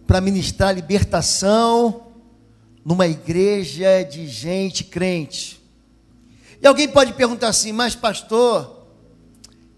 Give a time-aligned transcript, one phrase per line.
[0.06, 2.06] para ministrar libertação
[2.84, 5.60] numa igreja de gente crente.
[6.62, 8.86] E alguém pode perguntar assim, mas pastor,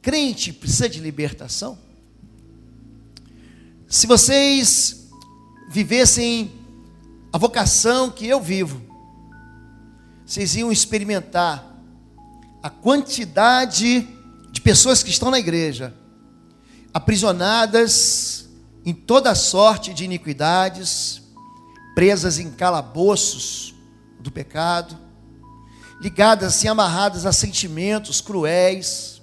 [0.02, 1.78] crente precisa de libertação?
[3.88, 5.08] Se vocês
[5.70, 6.52] vivessem
[7.32, 8.82] a vocação que eu vivo,
[10.26, 11.64] vocês iam experimentar
[12.62, 14.06] a quantidade
[14.52, 15.94] de pessoas que estão na igreja
[16.92, 18.37] aprisionadas
[18.84, 21.22] em toda sorte de iniquidades,
[21.94, 23.74] presas em calabouços
[24.20, 24.96] do pecado,
[26.00, 29.20] ligadas assim, amarradas a sentimentos cruéis,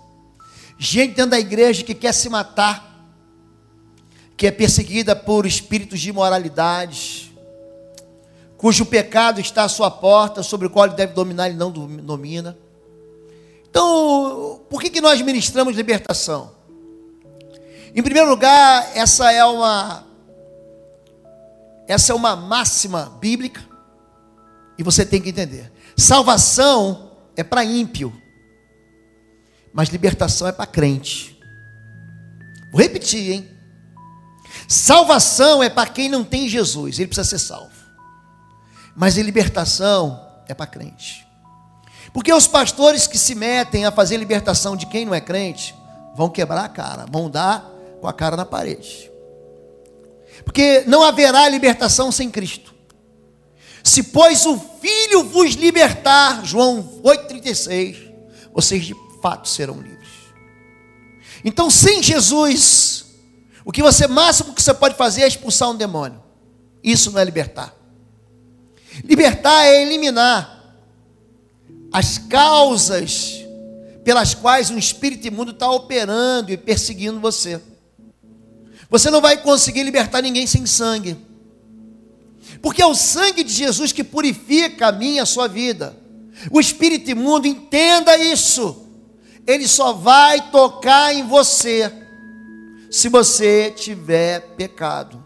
[0.78, 2.94] gente dentro da igreja que quer se matar,
[4.36, 7.34] que é perseguida por espíritos de imoralidade,
[8.58, 12.58] cujo pecado está à sua porta, sobre o qual ele deve dominar, ele não domina.
[13.70, 16.55] Então, por que, que nós ministramos libertação?
[17.96, 20.04] Em primeiro lugar, essa é uma
[21.88, 23.62] essa é uma máxima bíblica
[24.78, 25.72] e você tem que entender.
[25.96, 28.14] Salvação é para ímpio,
[29.72, 31.40] mas libertação é para crente.
[32.72, 33.50] Vou repetir, hein?
[34.68, 37.72] Salvação é para quem não tem Jesus, ele precisa ser salvo.
[38.94, 41.26] Mas libertação é para crente.
[42.14, 45.76] Porque os pastores que se metem a fazer libertação de quem não é crente
[46.16, 47.75] vão quebrar a cara, vão dar
[48.06, 49.12] com a cara na parede.
[50.44, 52.72] Porque não haverá libertação sem Cristo.
[53.84, 58.14] Se, pois, o Filho vos libertar, João 8,36,
[58.54, 60.08] vocês de fato serão livres.
[61.44, 63.06] Então, sem Jesus,
[63.64, 66.22] o que você máximo que você pode fazer é expulsar um demônio.
[66.84, 67.74] Isso não é libertar.
[69.04, 70.76] Libertar é eliminar
[71.92, 73.44] as causas
[74.04, 77.60] pelas quais um espírito imundo está operando e perseguindo você.
[78.90, 81.18] Você não vai conseguir libertar ninguém sem sangue.
[82.62, 85.98] Porque é o sangue de Jesus que purifica a minha, a sua vida.
[86.52, 88.86] O espírito imundo entenda isso.
[89.48, 91.92] Ele só vai tocar em você
[92.90, 95.24] se você tiver pecado.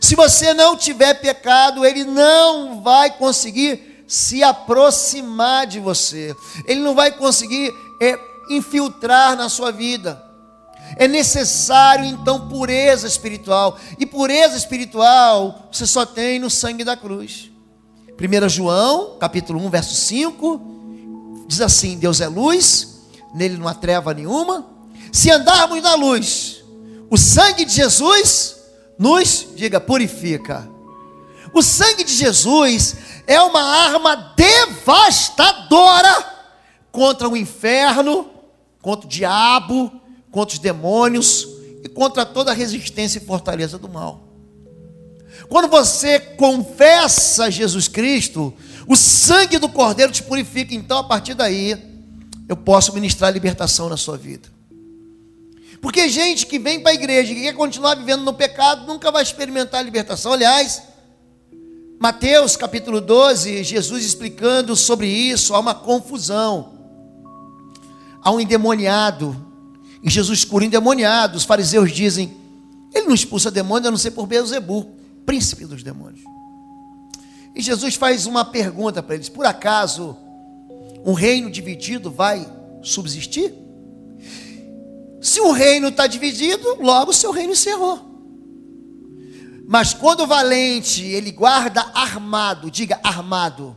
[0.00, 6.34] Se você não tiver pecado, ele não vai conseguir se aproximar de você.
[6.66, 8.18] Ele não vai conseguir é,
[8.50, 10.29] infiltrar na sua vida.
[10.96, 13.78] É necessário então pureza espiritual.
[13.98, 17.50] E pureza espiritual você só tem no sangue da cruz.
[18.20, 23.00] 1 João, capítulo 1, verso 5, diz assim: Deus é luz,
[23.34, 24.66] nele não há treva nenhuma.
[25.12, 26.62] Se andarmos na luz,
[27.10, 28.56] o sangue de Jesus
[28.98, 30.68] nos, diga, purifica.
[31.52, 32.96] O sangue de Jesus
[33.26, 36.24] é uma arma devastadora
[36.92, 38.30] contra o inferno,
[38.80, 39.99] contra o diabo,
[40.30, 41.48] contra os demônios
[41.82, 44.28] e contra toda a resistência e fortaleza do mal.
[45.48, 48.52] Quando você confessa Jesus Cristo,
[48.86, 50.74] o sangue do Cordeiro te purifica.
[50.74, 51.76] Então, a partir daí,
[52.48, 54.48] eu posso ministrar libertação na sua vida.
[55.80, 59.22] Porque gente que vem para a igreja e quer continuar vivendo no pecado, nunca vai
[59.22, 60.32] experimentar a libertação.
[60.32, 60.82] Aliás,
[61.98, 66.74] Mateus capítulo 12, Jesus explicando sobre isso, há uma confusão.
[68.22, 69.49] Há um endemoniado
[70.02, 71.42] e Jesus cura endemoniados.
[71.42, 72.36] Os fariseus dizem:
[72.94, 74.86] Ele não expulsa demônio a não ser por Beelzebub,
[75.26, 76.22] príncipe dos demônios.
[77.54, 80.16] E Jesus faz uma pergunta para eles: Por acaso
[81.04, 82.46] um reino dividido vai
[82.82, 83.54] subsistir?
[85.20, 88.08] Se o reino está dividido, logo o seu reino encerrou.
[89.68, 93.76] Mas quando o valente ele guarda armado, diga armado,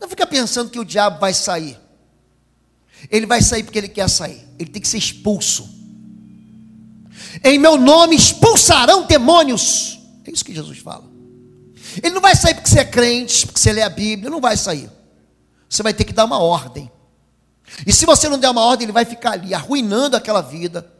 [0.00, 1.76] não fica pensando que o diabo vai sair.
[3.10, 4.46] Ele vai sair porque ele quer sair.
[4.58, 5.68] Ele tem que ser expulso.
[7.44, 9.98] Em meu nome expulsarão demônios.
[10.24, 11.04] É isso que Jesus fala.
[12.02, 14.30] Ele não vai sair porque você é crente, porque você lê a Bíblia.
[14.30, 14.90] Não vai sair.
[15.68, 16.90] Você vai ter que dar uma ordem.
[17.86, 20.90] E se você não der uma ordem, ele vai ficar ali arruinando aquela vida.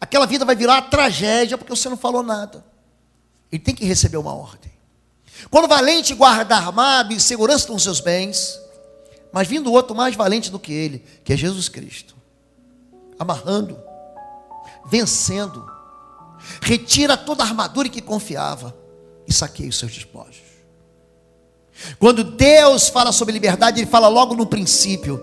[0.00, 2.64] Aquela vida vai virar tragédia porque você não falou nada.
[3.50, 4.72] Ele tem que receber uma ordem.
[5.50, 8.58] Quando valente guarda armado e segurança os seus bens,
[9.36, 12.16] mas vindo outro mais valente do que ele, que é Jesus Cristo,
[13.18, 13.78] amarrando,
[14.86, 15.70] vencendo,
[16.62, 18.74] retira toda a armadura em que confiava,
[19.28, 20.40] e saqueie os seus despojos.
[21.98, 25.20] Quando Deus fala sobre liberdade, Ele fala logo no princípio.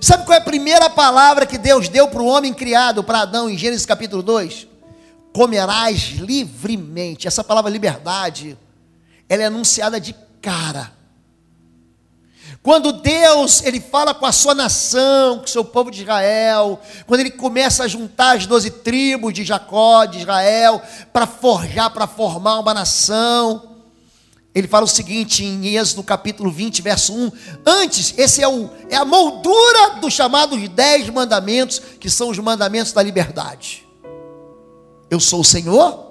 [0.00, 3.48] Sabe qual é a primeira palavra que Deus deu para o homem criado, para Adão,
[3.48, 4.66] em Gênesis capítulo 2?
[5.32, 7.28] Comerás livremente.
[7.28, 8.58] Essa palavra liberdade,
[9.28, 11.01] ela é anunciada de cara.
[12.62, 17.20] Quando Deus ele fala com a sua nação, com o seu povo de Israel, quando
[17.20, 20.80] ele começa a juntar as doze tribos de Jacó, de Israel,
[21.12, 23.72] para forjar, para formar uma nação,
[24.54, 27.32] ele fala o seguinte em Êxodo capítulo 20, verso 1.
[27.66, 32.92] Antes, esse é, o, é a moldura dos chamados dez mandamentos, que são os mandamentos
[32.92, 33.84] da liberdade.
[35.10, 36.06] Eu sou o Senhor,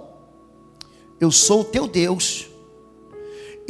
[1.17, 2.50] eu sou o teu Deus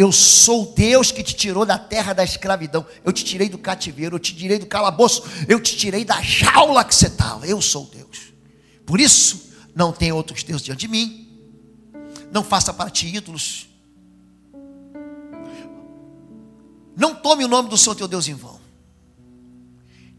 [0.01, 2.83] eu sou Deus que te tirou da terra da escravidão.
[3.05, 6.83] Eu te tirei do cativeiro, eu te tirei do calabouço, eu te tirei da jaula
[6.83, 7.45] que você estava.
[7.45, 8.33] Eu sou Deus.
[8.83, 11.27] Por isso, não tem outros deuses diante de mim.
[12.31, 13.67] Não faça para ti ídolos.
[16.97, 18.59] Não tome o nome do Senhor teu Deus em vão.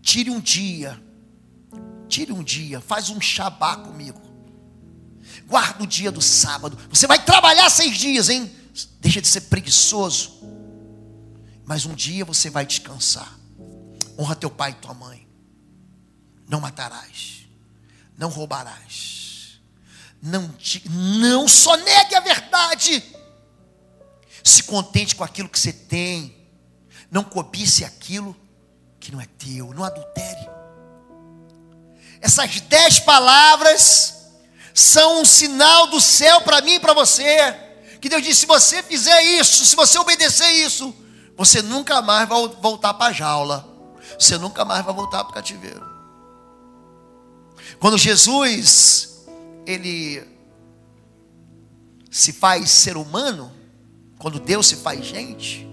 [0.00, 1.02] Tire um dia.
[2.08, 2.80] Tire um dia.
[2.80, 4.20] Faz um shabá comigo.
[5.48, 6.78] Guarda o dia do sábado.
[6.88, 8.61] Você vai trabalhar seis dias, hein?
[9.00, 10.40] Deixa de ser preguiçoso.
[11.64, 13.38] Mas um dia você vai descansar.
[14.18, 15.26] Honra teu pai e tua mãe.
[16.48, 17.46] Não matarás.
[18.16, 19.60] Não roubarás.
[20.20, 23.02] Não, te, não só negue a verdade.
[24.42, 26.36] Se contente com aquilo que você tem.
[27.10, 28.36] Não cobice aquilo
[28.98, 29.72] que não é teu.
[29.74, 30.48] Não adultere.
[32.20, 34.30] Essas dez palavras
[34.72, 37.71] são um sinal do céu para mim e para você
[38.02, 40.92] que Deus disse: se você fizer isso, se você obedecer isso,
[41.36, 43.64] você nunca mais vai voltar para a jaula,
[44.18, 45.88] você nunca mais vai voltar para o cativeiro.
[47.78, 49.24] Quando Jesus,
[49.64, 50.20] ele
[52.10, 53.52] se faz ser humano,
[54.18, 55.66] quando Deus se faz gente,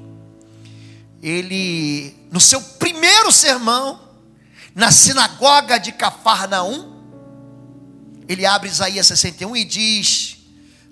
[1.23, 3.99] ele, no seu primeiro sermão,
[4.75, 6.95] na sinagoga de Cafarnaum,
[8.27, 10.38] ele abre Isaías 61 e diz: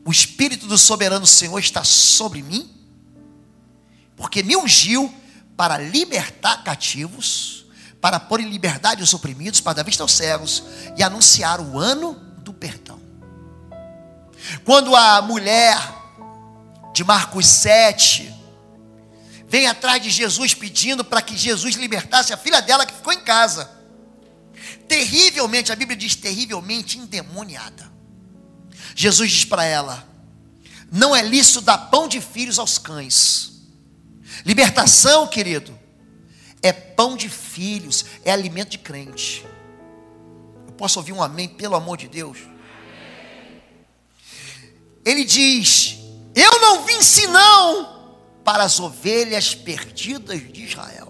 [0.07, 2.74] o Espírito do soberano Senhor está sobre mim,
[4.15, 5.13] porque me ungiu
[5.57, 7.65] para libertar cativos,
[8.00, 10.63] para pôr em liberdade os oprimidos, para dar vista aos cegos
[10.95, 13.01] e anunciar o ano do perdão.
[14.63, 15.77] Quando a mulher
[16.94, 18.33] de Marcos 7
[19.45, 23.19] vem atrás de Jesus pedindo para que Jesus libertasse a filha dela que ficou em
[23.19, 23.69] casa,
[24.88, 27.96] terrivelmente, a Bíblia diz terrivelmente endemoniada.
[28.97, 30.03] Jesus diz para ela:
[30.91, 33.51] Não é lícito dar pão de filhos aos cães.
[34.44, 35.77] Libertação, querido,
[36.63, 39.45] é pão de filhos, é alimento de crente.
[40.65, 42.39] Eu posso ouvir um amém, pelo amor de Deus?
[45.05, 45.99] Ele diz:
[46.33, 51.07] Eu não vim senão para as ovelhas perdidas de Israel.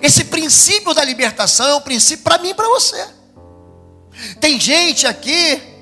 [0.00, 3.06] Esse princípio da libertação é um princípio para mim e para você.
[4.40, 5.73] Tem gente aqui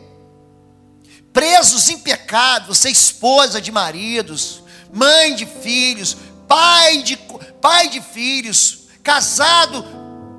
[1.32, 4.62] presos em pecado, você é esposa de maridos,
[4.92, 7.16] mãe de filhos, pai de,
[7.60, 9.82] pai de filhos, casado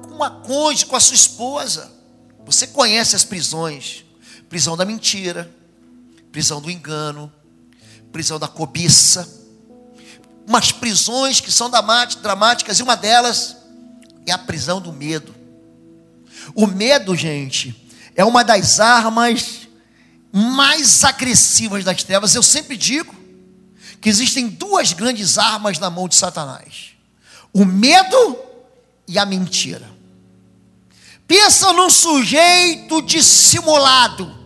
[0.03, 1.91] com uma cônjuge, com a sua esposa.
[2.45, 4.05] Você conhece as prisões:
[4.47, 5.49] prisão da mentira,
[6.31, 7.31] prisão do engano,
[8.11, 9.27] prisão da cobiça,
[10.47, 13.57] umas prisões que são dramáticas, e uma delas
[14.25, 15.33] é a prisão do medo.
[16.53, 17.75] O medo, gente,
[18.15, 19.62] é uma das armas
[20.35, 22.33] mais agressivas das trevas.
[22.33, 23.13] Eu sempre digo
[24.01, 26.93] que existem duas grandes armas na mão de Satanás:
[27.53, 28.39] o medo
[29.07, 29.93] e a mentira.
[31.27, 34.41] Pensa num sujeito dissimulado.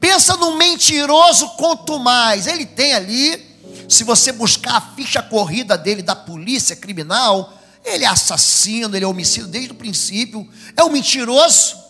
[0.00, 2.46] Pensa num mentiroso quanto mais.
[2.46, 3.44] Ele tem ali,
[3.88, 7.52] se você buscar a ficha corrida dele da polícia criminal,
[7.84, 11.85] ele é assassino, ele é homicida desde o princípio, é um mentiroso.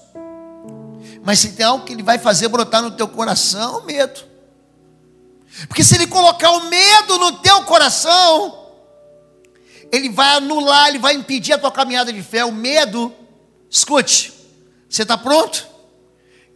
[1.26, 4.24] Mas se tem algo que ele vai fazer brotar no teu coração, o medo.
[5.66, 8.56] Porque se ele colocar o medo no teu coração,
[9.90, 12.44] ele vai anular, ele vai impedir a tua caminhada de fé.
[12.44, 13.12] O medo,
[13.68, 14.32] escute,
[14.88, 15.66] você está pronto?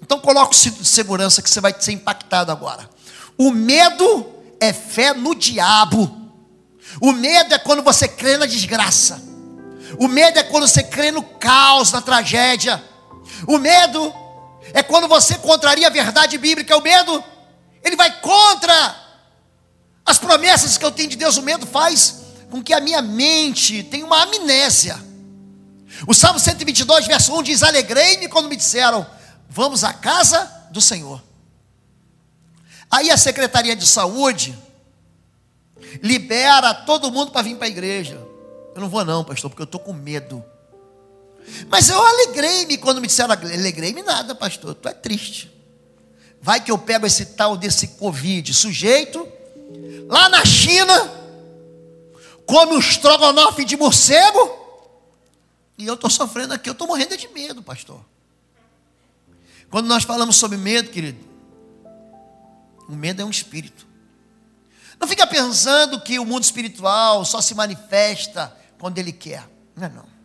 [0.00, 2.88] Então coloca o cinto de segurança que você vai ser impactado agora.
[3.36, 6.30] O medo é fé no diabo.
[7.00, 9.20] O medo é quando você crê na desgraça.
[9.98, 12.80] O medo é quando você crê no caos, na tragédia.
[13.48, 14.19] O medo
[14.72, 17.22] é quando você contraria a verdade bíblica, o medo,
[17.82, 18.96] ele vai contra
[20.04, 21.36] as promessas que eu tenho de Deus.
[21.36, 24.98] O medo faz com que a minha mente tenha uma amnésia.
[26.06, 29.06] O Salmo 122, verso 1 diz: Alegrei-me quando me disseram,
[29.48, 31.22] vamos à casa do Senhor.
[32.90, 34.56] Aí a Secretaria de Saúde
[36.02, 38.14] libera todo mundo para vir para a igreja.
[38.74, 40.44] Eu não vou não, pastor, porque eu estou com medo.
[41.68, 45.50] Mas eu alegrei-me quando me disseram, alegrei-me nada, pastor, tu é triste.
[46.40, 49.26] Vai que eu pego esse tal desse Covid, sujeito,
[50.08, 50.94] lá na China,
[52.46, 54.58] come um estrogonofe de morcego,
[55.76, 58.00] e eu estou sofrendo aqui, eu estou morrendo de medo, pastor.
[59.70, 61.24] Quando nós falamos sobre medo, querido,
[62.88, 63.86] o medo é um espírito.
[64.98, 69.48] Não fica pensando que o mundo espiritual só se manifesta quando ele quer.
[69.76, 70.19] Não é não.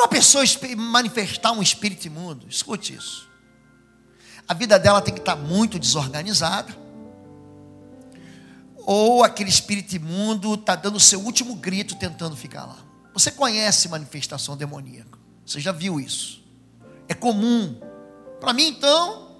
[0.00, 0.42] Para uma pessoa
[0.78, 3.28] manifestar um espírito imundo, escute isso.
[4.48, 6.74] A vida dela tem que estar muito desorganizada.
[8.78, 12.78] Ou aquele espírito imundo está dando o seu último grito tentando ficar lá.
[13.12, 15.18] Você conhece manifestação demoníaca.
[15.44, 16.42] Você já viu isso.
[17.06, 17.78] É comum.
[18.40, 19.36] Para mim, então,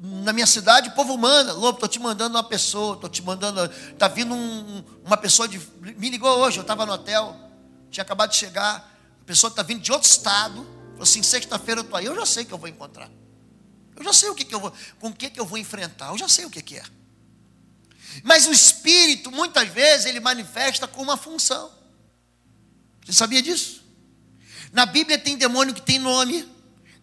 [0.00, 3.62] na minha cidade, povo manda, Lobo, estou te mandando uma pessoa, estou te mandando,
[3.92, 5.60] está vindo um, uma pessoa de.
[5.98, 7.36] Me ligou hoje, eu estava no hotel,
[7.90, 8.89] tinha acabado de chegar,
[9.30, 12.44] pessoa está vindo de outro estado, falou assim, sexta-feira eu estou aí, eu já sei
[12.44, 13.08] que eu vou encontrar.
[13.94, 16.08] Eu já sei o que, que eu vou, com o que, que eu vou enfrentar,
[16.08, 16.82] eu já sei o que, que é.
[18.24, 21.70] Mas o espírito, muitas vezes, ele manifesta com uma função.
[23.06, 23.84] Você sabia disso?
[24.72, 26.48] Na Bíblia tem demônio que tem nome,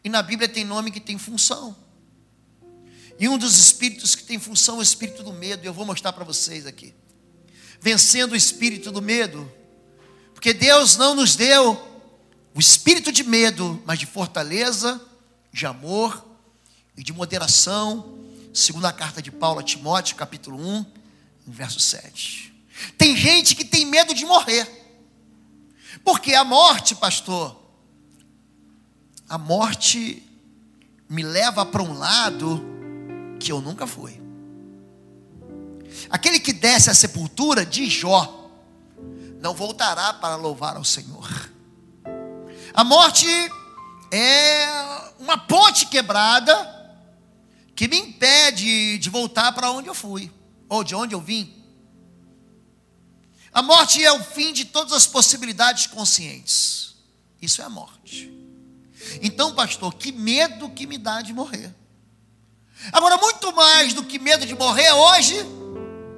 [0.04, 1.78] e na Bíblia tem nome que tem função.
[3.18, 5.86] E um dos espíritos que tem função é o espírito do medo, e eu vou
[5.86, 6.94] mostrar para vocês aqui.
[7.80, 9.50] Vencendo o espírito do medo,
[10.34, 11.87] porque Deus não nos deu
[12.58, 15.00] o espírito de medo, mas de fortaleza,
[15.54, 16.26] de amor
[16.98, 18.18] e de moderação,
[18.52, 20.86] segundo a carta de Paulo a Timóteo, capítulo 1,
[21.46, 22.52] verso 7.
[22.98, 24.68] Tem gente que tem medo de morrer.
[26.04, 27.62] Porque a morte, pastor,
[29.30, 30.28] a morte
[31.08, 32.66] me leva para um lado
[33.40, 34.20] que eu nunca fui.
[36.10, 38.50] Aquele que desce à sepultura de Jó
[39.40, 41.47] não voltará para louvar ao Senhor.
[42.78, 43.26] A morte
[44.12, 44.68] é
[45.18, 46.54] uma ponte quebrada
[47.76, 50.32] que me impede de voltar para onde eu fui
[50.70, 51.52] ou de onde eu vim.
[53.52, 56.94] A morte é o fim de todas as possibilidades conscientes.
[57.42, 58.32] Isso é a morte.
[59.24, 61.74] Então, pastor, que medo que me dá de morrer.
[62.92, 65.34] Agora, muito mais do que medo de morrer, hoje,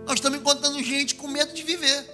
[0.06, 2.06] nós estamos encontrando gente com medo de viver.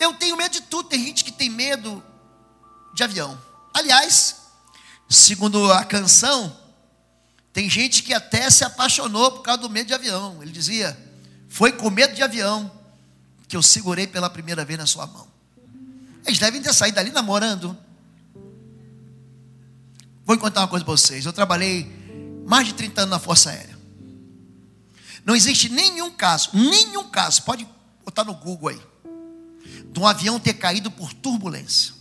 [0.00, 0.88] Eu tenho medo de tudo.
[0.88, 2.02] Tem gente que tem medo
[2.96, 3.38] de avião.
[3.74, 4.36] Aliás,
[5.08, 6.56] segundo a canção,
[7.52, 10.42] tem gente que até se apaixonou por causa do medo de avião.
[10.42, 10.98] Ele dizia:
[11.48, 12.72] Foi com medo de avião
[13.46, 15.28] que eu segurei pela primeira vez na sua mão.
[16.24, 17.76] Eles devem ter saído dali namorando.
[20.24, 21.24] Vou contar uma coisa para vocês.
[21.24, 21.86] Eu trabalhei
[22.46, 23.76] mais de 30 anos na Força Aérea.
[25.24, 27.68] Não existe nenhum caso, nenhum caso, pode
[28.04, 28.80] botar no Google aí,
[29.92, 31.94] de um avião ter caído por turbulência.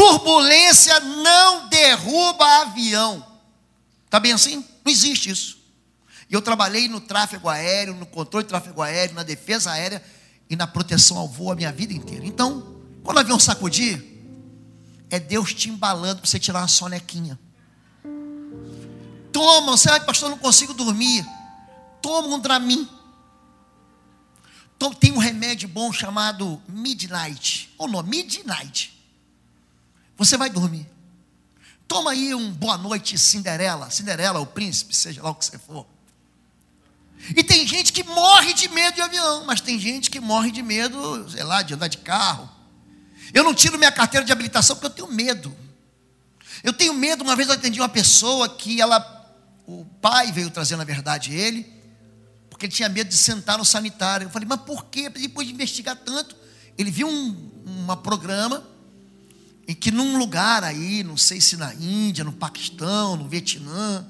[0.00, 3.22] Turbulência não derruba avião.
[4.06, 4.64] Está bem assim?
[4.82, 5.58] Não existe isso.
[6.30, 10.02] E eu trabalhei no tráfego aéreo, no controle de tráfego aéreo, na defesa aérea
[10.48, 12.24] e na proteção ao voo a minha vida inteira.
[12.24, 14.02] Então, quando o avião sacudir,
[15.10, 17.38] é Deus te embalando para você tirar uma sonequinha.
[19.30, 21.26] Toma, você, ai, pastor, não consigo dormir.
[22.00, 22.88] Toma um Dramin.
[24.98, 27.74] Tem um remédio bom chamado Midnight.
[27.76, 28.98] Ou não, Midnight.
[30.20, 30.86] Você vai dormir.
[31.88, 33.90] Toma aí um boa noite, Cinderela.
[33.90, 35.86] Cinderela, o príncipe, seja lá o que você for.
[37.34, 40.62] E tem gente que morre de medo de avião, mas tem gente que morre de
[40.62, 42.50] medo, sei lá, de andar de carro.
[43.32, 45.56] Eu não tiro minha carteira de habilitação porque eu tenho medo.
[46.62, 49.00] Eu tenho medo, uma vez eu atendi uma pessoa que ela
[49.66, 51.66] o pai veio trazer, na verdade, ele,
[52.50, 54.26] porque ele tinha medo de sentar no sanitário.
[54.26, 55.08] Eu falei, mas por quê?
[55.08, 56.36] Depois de investigar tanto,
[56.76, 58.69] ele viu um uma programa
[59.70, 64.04] em que num lugar aí, não sei se na Índia, no Paquistão, no Vietnã,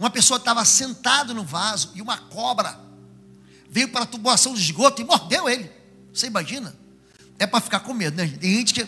[0.00, 2.80] uma pessoa estava sentada no vaso e uma cobra
[3.70, 5.70] veio para a tubação de esgoto e mordeu ele.
[6.10, 6.74] Você imagina?
[7.38, 8.26] É para ficar com medo, né?
[8.40, 8.86] Tem gente que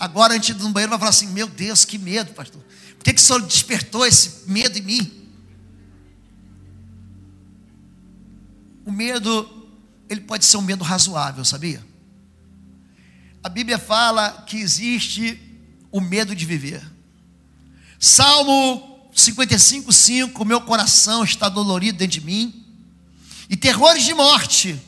[0.00, 2.60] agora antes de ir no banheiro vai falar assim: Meu Deus, que medo, pastor.
[2.98, 5.30] Por que, que o Senhor despertou esse medo em mim?
[8.84, 9.48] O medo,
[10.08, 11.88] ele pode ser um medo razoável, sabia?
[13.42, 15.40] A Bíblia fala que existe
[15.90, 16.82] o medo de viver.
[17.98, 22.64] Salmo 55, 5: Meu coração está dolorido dentro de mim,
[23.48, 24.80] e terrores de morte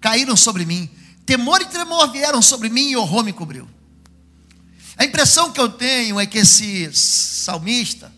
[0.00, 0.88] caíram sobre mim.
[1.26, 3.68] Temor e tremor vieram sobre mim e horror me cobriu.
[4.96, 8.10] A impressão que eu tenho é que esse salmista,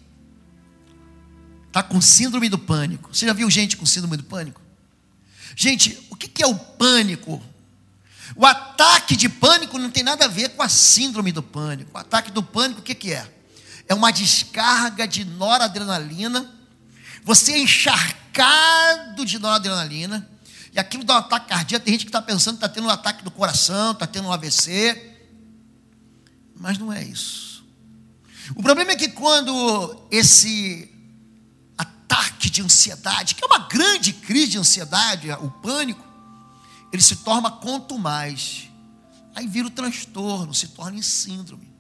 [1.67, 3.15] está com síndrome do pânico.
[3.15, 4.61] Você já viu gente com síndrome do pânico?
[5.55, 7.43] Gente, o que é o pânico?
[8.37, 11.91] O ataque de pânico não tem nada a ver com a síndrome do pânico.
[11.95, 13.29] O ataque do pânico, o que é?
[13.89, 16.49] É uma descarga de noradrenalina.
[17.25, 20.29] Você é encharcado de noradrenalina.
[20.73, 21.85] E aquilo dá um ataque cardíaco.
[21.85, 24.33] Tem gente que está pensando que está tendo um ataque do coração, está tendo um
[24.33, 25.19] AVC.
[26.55, 27.65] Mas não é isso.
[28.55, 30.91] O problema é que quando esse
[31.77, 36.05] ataque de ansiedade, que é uma grande crise de ansiedade, o pânico,
[36.93, 37.59] ele se torna
[37.99, 38.69] mais.
[39.35, 41.71] Aí vira o transtorno, se torna em síndrome.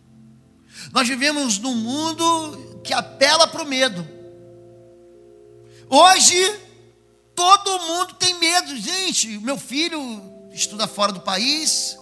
[0.92, 4.06] Nós vivemos num mundo que apela para o medo.
[5.88, 6.34] Hoje,
[7.34, 8.76] todo mundo tem medo.
[8.76, 10.00] Gente, meu filho
[10.52, 11.98] estuda fora do país.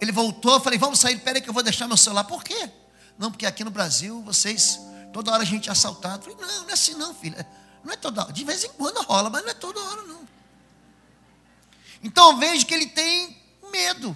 [0.00, 2.24] Ele voltou, falei, vamos sair, peraí que eu vou deixar meu celular.
[2.24, 2.70] Por quê?
[3.18, 4.78] Não, porque aqui no Brasil, vocês,
[5.12, 6.24] toda hora a gente é assaltado.
[6.24, 7.36] Falei, não, não é assim não, filho.
[7.82, 8.32] Não é toda hora.
[8.32, 10.28] De vez em quando rola, mas não é toda hora não.
[12.04, 13.34] Então eu vejo que ele tem
[13.72, 14.14] medo.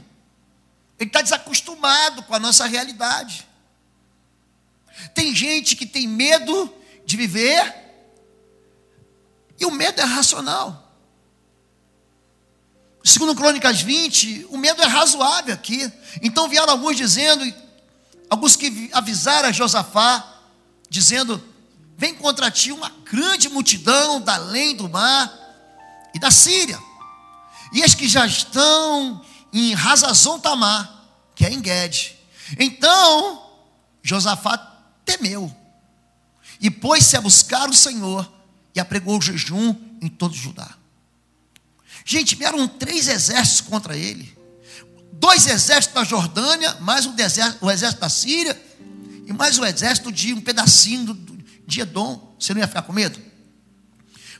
[0.98, 3.48] Ele está desacostumado com a nossa realidade.
[5.14, 6.72] Tem gente que tem medo
[7.06, 7.74] de viver,
[9.58, 10.84] e o medo é racional.
[13.02, 15.90] Segundo Crônicas 20, o medo é razoável aqui.
[16.20, 17.42] Então vieram alguns dizendo,
[18.28, 20.42] alguns que avisaram a Josafá,
[20.90, 21.42] dizendo:
[21.96, 25.32] Vem contra ti uma grande multidão da além do mar
[26.14, 26.78] e da Síria.
[27.72, 32.16] E as que já estão em Razazon Tamar, que é em Guede.
[32.58, 33.46] Então,
[34.02, 34.56] Josafá
[35.04, 35.54] temeu
[36.60, 38.30] e pôs-se a buscar o Senhor
[38.74, 40.76] e apregou o jejum em todo Judá.
[42.04, 44.36] Gente, vieram três exércitos contra ele.
[45.12, 48.60] Dois exércitos da Jordânia, mais um exército, o exército da Síria
[49.26, 52.34] e mais o exército de um pedacinho do, de Edom.
[52.38, 53.20] Você não ia ficar com medo?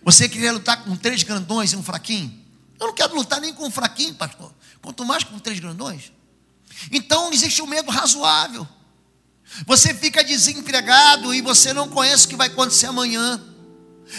[0.03, 2.33] Você queria lutar com três grandões e um fraquinho?
[2.79, 4.53] Eu não quero lutar nem com um fraquinho, pastor.
[4.81, 6.13] Quanto mais com três grandões.
[6.93, 8.67] Então existe um medo razoável.
[9.67, 13.43] Você fica desempregado e você não conhece o que vai acontecer amanhã.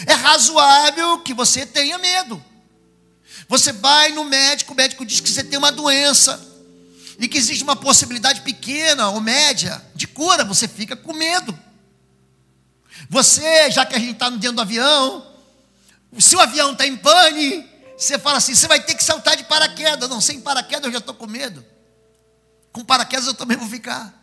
[0.06, 2.42] É razoável que você tenha medo.
[3.48, 6.48] Você vai no médico, o médico diz que você tem uma doença
[7.18, 11.58] e que existe uma possibilidade pequena ou média de cura, você fica com medo.
[13.08, 15.26] Você, já que a gente está dentro do avião,
[16.18, 17.68] se o avião está em pane,
[18.00, 20.08] você fala assim: você vai ter que saltar de paraquedas.
[20.08, 21.64] Não, sem paraquedas eu já estou com medo.
[22.72, 24.18] Com paraquedas eu também vou ficar.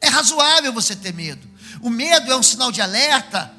[0.00, 1.46] É razoável você ter medo.
[1.82, 3.52] O medo é um sinal de alerta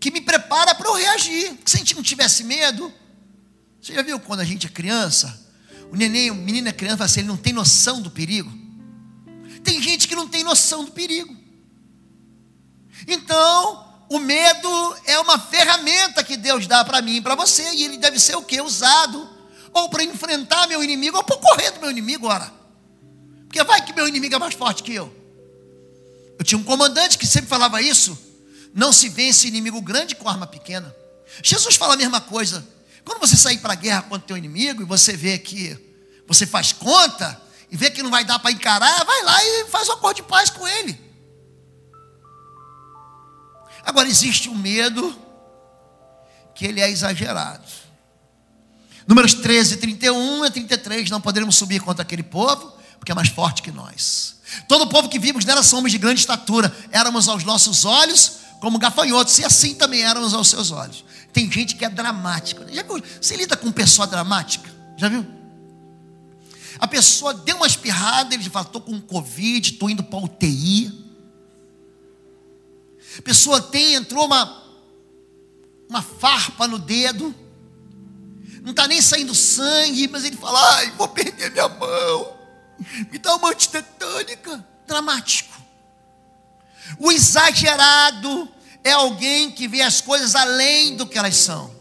[0.00, 1.58] que me prepara para eu reagir.
[1.66, 2.92] Se a gente não tivesse medo,
[3.80, 5.44] você já viu quando a gente é criança?
[5.92, 8.52] O neném, o menino é criança, assim, ele não tem noção do perigo.
[9.62, 11.36] Tem gente que não tem noção do perigo.
[13.06, 17.84] Então, o medo é uma ferramenta que Deus dá para mim e para você, e
[17.84, 18.60] ele deve ser o que?
[18.60, 19.36] Usado
[19.72, 22.50] ou para enfrentar meu inimigo, ou para correr do meu inimigo, ora.
[23.46, 25.14] Porque vai que meu inimigo é mais forte que eu.
[26.38, 28.18] Eu tinha um comandante que sempre falava isso:
[28.74, 30.94] não se vence inimigo grande com arma pequena.
[31.42, 32.66] Jesus fala a mesma coisa.
[33.04, 35.76] Quando você sair para a guerra contra o teu inimigo e você vê que
[36.26, 37.40] você faz conta
[37.70, 40.22] e vê que não vai dar para encarar, vai lá e faz um acordo de
[40.22, 40.98] paz com ele.
[43.86, 45.16] Agora, existe um medo
[46.52, 47.64] que ele é exagerado.
[49.06, 53.62] Números 13, 31 a 33, não poderemos subir contra aquele povo, porque é mais forte
[53.62, 54.38] que nós.
[54.66, 58.78] Todo o povo que vimos nela somos de grande estatura, éramos aos nossos olhos como
[58.78, 61.04] gafanhotos, e assim também éramos aos seus olhos.
[61.32, 62.66] Tem gente que é dramática.
[62.72, 62.82] Já,
[63.20, 64.68] você lida com pessoa dramática?
[64.96, 65.24] Já viu?
[66.78, 71.05] A pessoa deu uma espirrada, ele fala: estou com Covid, estou indo para UTI.
[73.18, 74.62] A pessoa tem, entrou uma,
[75.88, 77.34] uma farpa no dedo,
[78.62, 82.36] não está nem saindo sangue, mas ele fala: ai, vou perder minha mão,
[83.10, 84.64] me dá uma antitetânica.
[84.86, 85.52] Dramático.
[86.98, 88.48] O exagerado
[88.84, 91.74] é alguém que vê as coisas além do que elas são.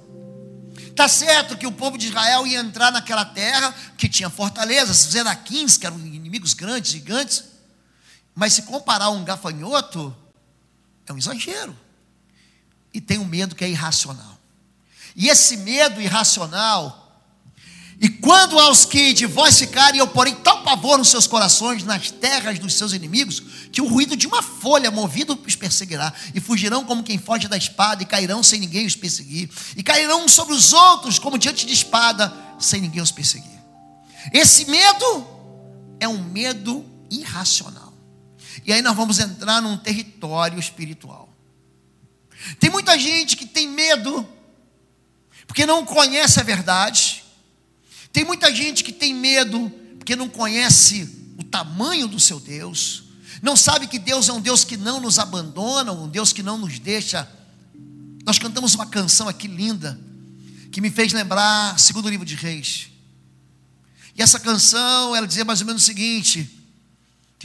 [0.95, 5.78] Está certo que o povo de Israel ia entrar naquela terra que tinha fortalezas, Zenaquins,
[5.78, 7.43] que eram inimigos grandes, gigantes,
[8.34, 10.15] mas se comparar um gafanhoto,
[11.08, 11.76] é um exagero.
[12.94, 14.39] E tem um medo que é irracional.
[15.15, 17.06] E esse medo irracional,
[18.00, 22.12] e quando aos que de vós ficarem, eu porei tal pavor nos seus corações, nas
[22.12, 23.41] terras dos seus inimigos,
[23.72, 27.56] que o ruído de uma folha movido os perseguirá, e fugirão como quem foge da
[27.56, 31.74] espada, e cairão sem ninguém os perseguir, e cairão sobre os outros como diante de
[31.74, 33.60] espada, sem ninguém os perseguir.
[34.34, 35.28] Esse medo
[36.00, 37.85] é um medo irracional.
[38.63, 41.30] E aí nós vamos entrar num território espiritual.
[42.60, 44.28] Tem muita gente que tem medo,
[45.48, 47.24] porque não conhece a verdade.
[48.12, 53.04] Tem muita gente que tem medo, porque não conhece o tamanho do seu Deus.
[53.41, 56.58] Não sabe que Deus é um Deus que não nos abandona, um Deus que não
[56.58, 57.30] nos deixa.
[58.26, 60.00] Nós cantamos uma canção aqui linda,
[60.72, 62.89] que me fez lembrar, segundo o livro de Reis.
[64.15, 66.50] E essa canção, ela dizia mais ou menos o seguinte: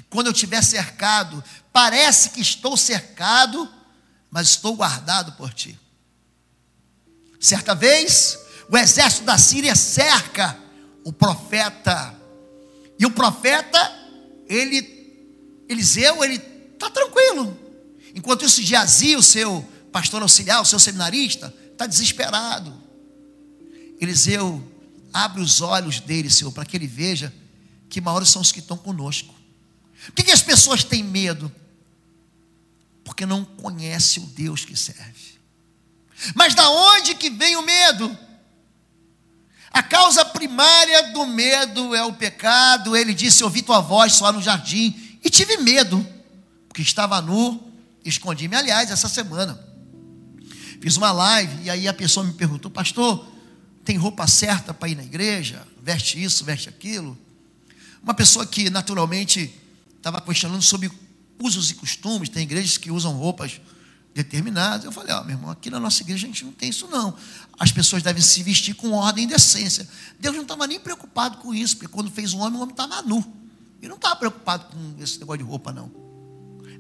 [0.01, 3.71] que quando eu estiver cercado, parece que estou cercado,
[4.31, 5.79] mas estou guardado por ti.
[7.39, 8.39] Certa vez,
[8.71, 10.59] o exército da Síria cerca
[11.05, 12.19] o profeta,
[12.99, 13.79] e o profeta,
[14.47, 16.37] ele, Eliseu, ele
[16.75, 17.59] está tranquilo.
[18.15, 22.75] Enquanto isso, Geazi, o seu pastor auxiliar, o seu seminarista, está desesperado.
[23.99, 24.63] Eliseu
[25.13, 27.33] abre os olhos dele, Senhor, para que ele veja
[27.89, 29.40] que maiores são os que estão conosco.
[30.07, 31.53] Por que, que as pessoas têm medo?
[33.05, 35.39] Porque não conhecem o Deus que serve.
[36.35, 38.17] Mas da onde que vem o medo?
[39.71, 42.97] A causa primária do medo é o pecado.
[42.97, 46.07] Ele disse: Ouvi tua voz só no jardim e tive medo,
[46.69, 47.73] porque estava nu
[48.05, 48.57] escondi-me.
[48.57, 49.59] Aliás, essa semana
[50.81, 53.27] fiz uma live e aí a pessoa me perguntou: Pastor,
[53.85, 55.67] tem roupa certa para ir na igreja?
[55.83, 57.17] Veste isso, veste aquilo?
[58.03, 59.60] Uma pessoa que naturalmente
[60.01, 60.91] estava questionando sobre
[61.43, 63.61] usos e costumes, tem igrejas que usam roupas
[64.15, 64.85] determinadas.
[64.85, 66.89] Eu falei, ó, oh, meu irmão, aqui na nossa igreja a gente não tem isso
[66.89, 67.15] não.
[67.59, 69.89] As pessoas devem se vestir com ordem e decência.
[70.19, 73.03] Deus não estava nem preocupado com isso, porque quando fez o homem, o homem estava
[73.03, 73.19] nu.
[73.81, 75.91] Ele não estava preocupado com esse negócio de roupa, não.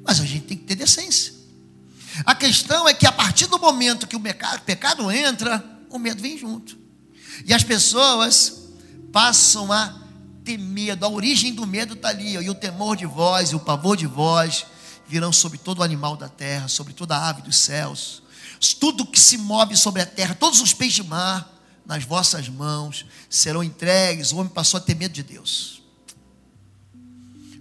[0.04, 1.34] Mas a gente tem que ter decência.
[2.24, 6.20] A questão é que a partir do momento que o pecado, pecado entra, o medo
[6.20, 6.76] vem junto.
[7.46, 8.68] E as pessoas
[9.12, 10.00] passam a
[10.50, 13.54] ter medo, a origem do medo está ali, ó, e o temor de vós, e
[13.54, 14.66] o pavor de vós,
[15.06, 18.22] virão sobre todo animal da terra, sobre toda ave dos céus,
[18.80, 23.06] tudo que se move sobre a terra, todos os peixes de mar, nas vossas mãos
[23.28, 24.32] serão entregues.
[24.32, 25.82] O homem passou a ter medo de Deus.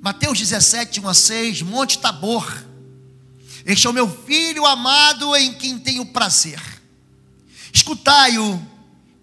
[0.02, 2.66] Mateus 17, 1 a 6, Monte Tabor.
[3.66, 6.62] Este é o meu filho amado em quem tenho prazer.
[7.74, 8.62] Escutai-o,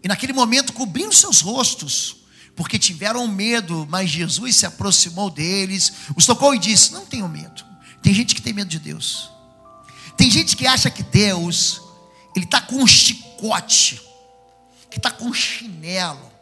[0.03, 2.26] e naquele momento cobriram seus rostos,
[2.57, 7.65] porque tiveram medo, mas Jesus se aproximou deles, os tocou e disse: Não tenham medo.
[8.03, 9.31] Tem gente que tem medo de Deus.
[10.17, 11.83] Tem gente que acha que Deus,
[12.35, 14.01] ele está com um chicote,
[14.91, 16.33] que está com um chinelo,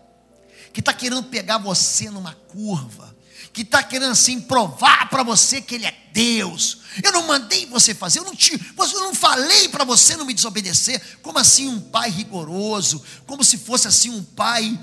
[0.73, 3.13] que está querendo pegar você numa curva,
[3.53, 6.79] que está querendo assim provar para você que ele é Deus.
[7.03, 10.35] Eu não mandei você fazer, eu não te, eu não falei para você não me
[10.35, 11.19] desobedecer.
[11.23, 13.03] Como assim um pai rigoroso?
[13.27, 14.79] Como se fosse assim um pai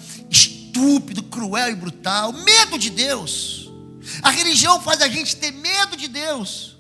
[0.72, 2.32] estúpido, cruel e brutal.
[2.32, 3.70] Medo de Deus.
[4.24, 6.78] A religião faz a gente ter medo de Deus.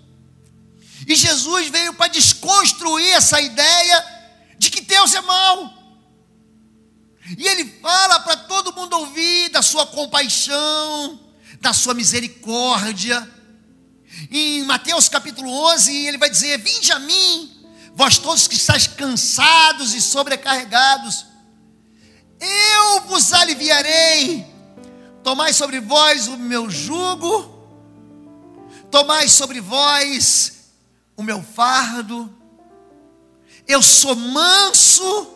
[1.05, 4.05] E Jesus veio para desconstruir essa ideia
[4.57, 5.73] de que Deus é mau.
[7.37, 11.19] E ele fala para todo mundo ouvir da sua compaixão,
[11.59, 13.29] da sua misericórdia.
[14.29, 19.93] Em Mateus capítulo 11, ele vai dizer: Vinde a mim, vós todos que estáis cansados
[19.93, 21.25] e sobrecarregados,
[22.41, 24.45] eu vos aliviarei.
[25.23, 27.67] Tomai sobre vós o meu jugo,
[28.89, 30.71] tomai sobre vós
[31.15, 32.35] o meu fardo.
[33.67, 35.31] Eu sou manso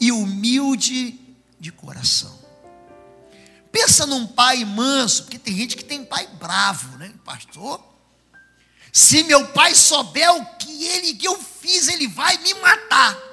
[0.00, 1.20] e humilde
[1.60, 2.40] de coração.
[3.70, 7.80] Pensa num pai manso, porque tem gente que tem pai bravo, né, pastor?
[8.92, 13.31] Se meu pai souber o que ele que eu fiz, ele vai me matar.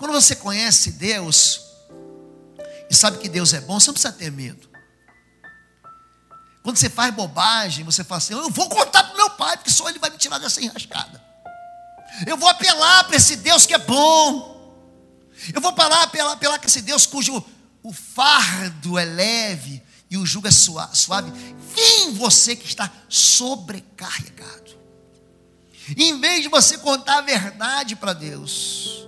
[0.00, 1.60] Quando você conhece Deus
[2.88, 4.66] e sabe que Deus é bom, você não precisa ter medo.
[6.62, 9.90] Quando você faz bobagem, você fala assim: Eu vou contar para meu pai, porque só
[9.90, 11.22] ele vai me tirar dessa enrascada.
[12.26, 14.74] Eu vou apelar para esse Deus que é bom.
[15.52, 17.44] Eu vou apelar, apelar, apelar para esse Deus cujo
[17.82, 21.30] o fardo é leve e o jugo é suave.
[21.74, 24.78] Vem você que está sobrecarregado.
[25.94, 29.06] em vez de você contar a verdade para Deus,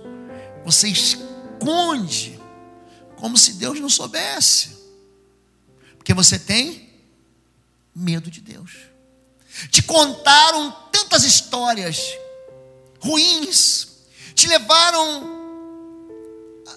[0.63, 2.39] você esconde
[3.17, 4.77] como se Deus não soubesse.
[5.97, 6.89] Porque você tem
[7.95, 8.71] medo de Deus.
[9.69, 11.97] Te contaram tantas histórias
[12.99, 13.87] ruins,
[14.33, 15.43] te levaram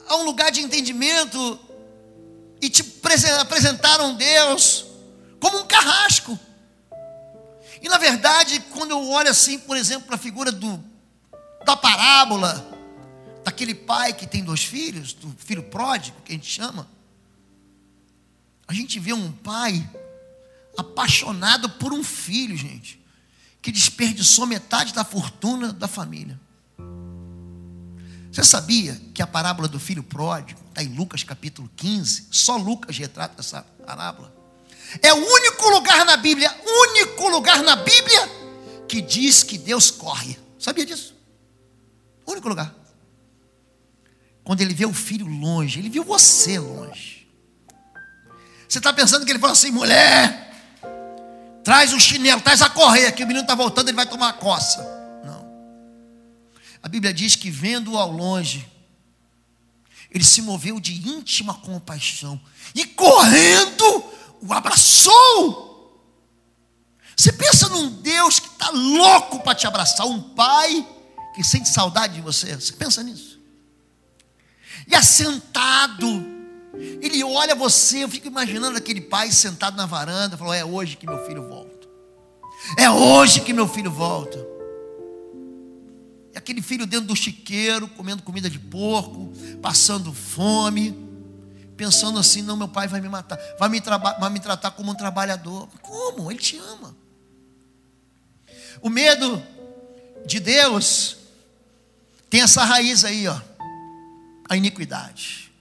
[0.09, 1.59] a um lugar de entendimento
[2.61, 2.85] e te
[3.41, 4.87] apresentaram Deus
[5.41, 6.39] como um carrasco.
[7.81, 10.83] E na verdade, quando eu olho assim, por exemplo, para a figura do,
[11.65, 12.76] da parábola,
[13.47, 16.91] daquele pai que tem dois filhos, do filho pródigo, que a gente chama,
[18.67, 19.89] a gente vê um pai
[20.77, 23.01] apaixonado por um filho, gente.
[23.63, 26.39] que desperdiçou metade da fortuna da família.
[28.31, 32.29] Você sabia que a parábola do filho pródigo está em Lucas capítulo 15?
[32.31, 34.33] Só Lucas retrata essa parábola.
[35.03, 38.29] É o único lugar na Bíblia, único lugar na Bíblia
[38.89, 40.39] que diz que Deus corre.
[40.59, 41.15] Sabia disso?
[42.27, 42.86] Único lugar.
[44.47, 47.29] Quando ele vê o filho longe, ele viu você longe.
[48.69, 50.55] Você está pensando que ele falou assim, mulher,
[51.65, 54.33] traz o chinelo, traz a correia, que o menino está voltando, ele vai tomar a
[54.33, 54.87] coça.
[56.81, 58.65] A Bíblia diz que vendo-o ao longe,
[60.13, 62.41] ele se moveu de íntima compaixão
[62.73, 64.05] e correndo
[64.41, 65.67] o abraçou.
[67.17, 70.87] Você pensa num Deus que está louco para te abraçar, um pai
[71.35, 72.55] que sente saudade de você.
[72.55, 73.26] Você pensa nisso?
[74.87, 76.07] E assentado,
[77.01, 78.05] ele olha você.
[78.05, 81.89] Eu fico imaginando aquele pai sentado na varanda, falou: É hoje que meu filho volta.
[82.77, 84.39] É hoje que meu filho volta.
[86.33, 90.95] E aquele filho dentro do chiqueiro, comendo comida de porco, passando fome,
[91.77, 94.95] pensando assim: não, meu pai vai me matar, vai me, vai me tratar como um
[94.95, 95.69] trabalhador.
[95.83, 96.31] Como?
[96.31, 96.97] Ele te ama.
[98.81, 99.43] O medo
[100.27, 101.17] de Deus
[102.29, 103.41] tem essa raiz aí, ó,
[104.49, 105.53] a iniquidade.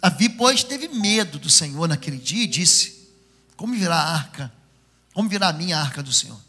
[0.00, 3.08] Davi, pois, teve medo do Senhor naquele dia e disse:
[3.56, 4.52] Como virá a arca?
[5.12, 6.40] Como virá a minha arca do Senhor?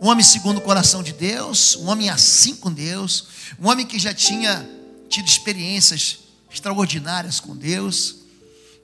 [0.00, 3.26] Um homem segundo o coração de Deus, um homem assim com Deus,
[3.58, 4.68] um homem que já tinha
[5.08, 8.16] tido experiências extraordinárias com Deus.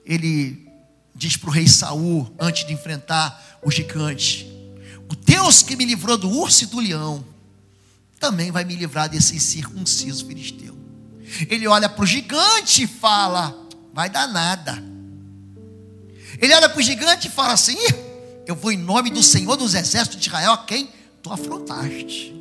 [0.04, 0.66] Ele
[1.14, 4.46] diz para o rei Saul, antes de enfrentar o gigante:
[5.08, 7.24] O Deus que me livrou do urso e do leão,
[8.20, 10.77] também vai me livrar desse incircunciso filisteu.
[11.48, 13.54] Ele olha para o gigante e fala:
[13.92, 14.82] Vai dar nada.
[16.40, 17.76] Ele olha para o gigante e fala assim:
[18.48, 20.88] eu vou em nome do Senhor dos exércitos de Israel, a quem
[21.22, 22.34] tu afrontaste.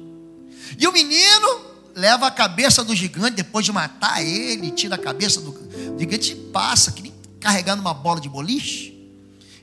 [0.80, 5.41] E o menino leva a cabeça do gigante, depois de matar ele, tira a cabeça
[5.41, 5.54] do
[6.00, 8.95] gigante e passa, que nem carregando uma bola de boliche.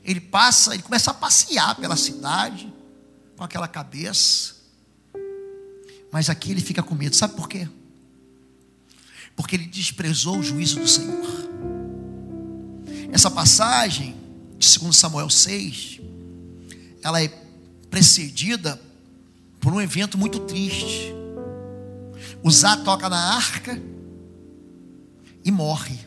[0.04, 2.70] Ele passa, ele começa a passear pela cidade
[3.38, 4.54] com aquela cabeça.
[6.12, 7.66] Mas aqui ele fica com medo, sabe por quê?
[9.36, 11.44] Porque ele desprezou o juízo do Senhor.
[13.12, 14.16] Essa passagem
[14.58, 16.00] de 2 Samuel 6
[17.02, 17.28] ela é
[17.90, 18.80] precedida
[19.60, 21.14] por um evento muito triste.
[22.42, 23.80] Uzá toca na arca
[25.44, 25.98] e morre.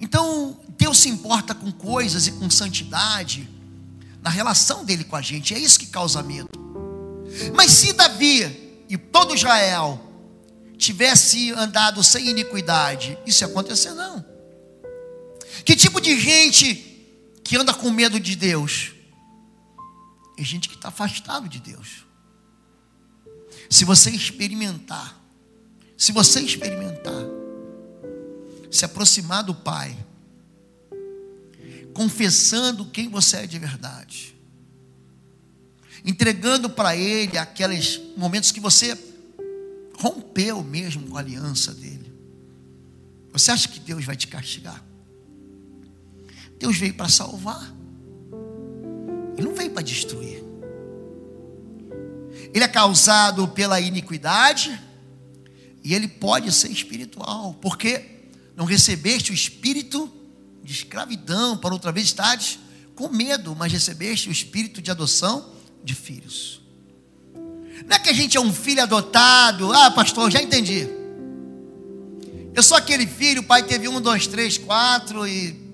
[0.00, 3.48] Então, Deus se importa com coisas e com santidade
[4.22, 5.54] na relação dele com a gente.
[5.54, 6.48] É isso que causa medo.
[7.54, 10.09] Mas se Davi e todo Israel
[10.80, 14.24] tivesse andado sem iniquidade, isso ia acontecer não.
[15.64, 16.74] Que tipo de gente
[17.44, 18.92] que anda com medo de Deus
[20.38, 22.06] é gente que está afastado de Deus.
[23.68, 25.20] Se você experimentar,
[25.98, 27.24] se você experimentar,
[28.70, 29.96] se aproximar do Pai,
[31.92, 34.34] confessando quem você é de verdade,
[36.04, 39.09] entregando para Ele aqueles momentos que você
[40.00, 42.10] rompeu mesmo com a aliança dele.
[43.32, 44.82] Você acha que Deus vai te castigar?
[46.58, 47.74] Deus veio para salvar.
[49.36, 50.42] Ele não veio para destruir.
[52.52, 54.78] Ele é causado pela iniquidade
[55.84, 60.10] e ele pode ser espiritual, porque não recebeste o espírito
[60.62, 62.58] de escravidão para outra vez estares
[62.94, 65.52] com medo, mas recebeste o espírito de adoção
[65.84, 66.60] de filhos.
[67.86, 70.88] Não é que a gente é um filho adotado, ah, pastor, já entendi.
[72.54, 75.70] Eu sou aquele filho, o pai teve um, dois, três, quatro e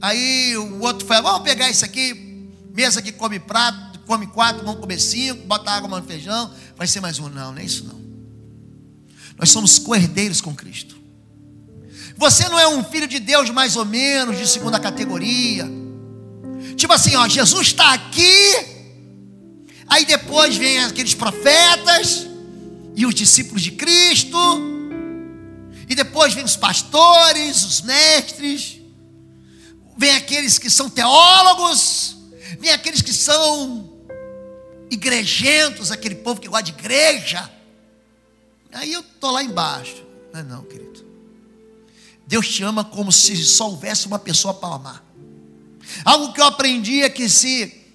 [0.00, 4.80] Aí o outro foi, vamos pegar isso aqui, mesa que come prato, come quatro, vamos
[4.80, 7.28] comer cinco, bota água no feijão, vai ser mais um.
[7.28, 8.00] Não, não é isso não.
[9.38, 10.96] Nós somos coerdeiros com Cristo.
[12.16, 15.68] Você não é um filho de Deus mais ou menos, de segunda categoria.
[16.76, 18.75] Tipo assim, ó, Jesus está aqui,
[19.88, 22.26] aí depois vem aqueles profetas
[22.94, 24.38] e os discípulos de Cristo,
[25.88, 28.80] e depois vem os pastores, os mestres,
[29.96, 32.16] vem aqueles que são teólogos,
[32.58, 33.92] vem aqueles que são
[34.90, 37.50] igrejentos, aquele povo que gosta de igreja.
[38.72, 40.04] Aí eu estou lá embaixo.
[40.32, 41.04] Não não, querido.
[42.26, 45.04] Deus te ama como se só houvesse uma pessoa para amar.
[46.04, 47.85] Algo que eu aprendi é que se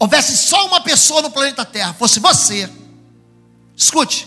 [0.00, 2.68] houvesse só uma pessoa no planeta Terra, fosse você.
[3.76, 4.26] Escute.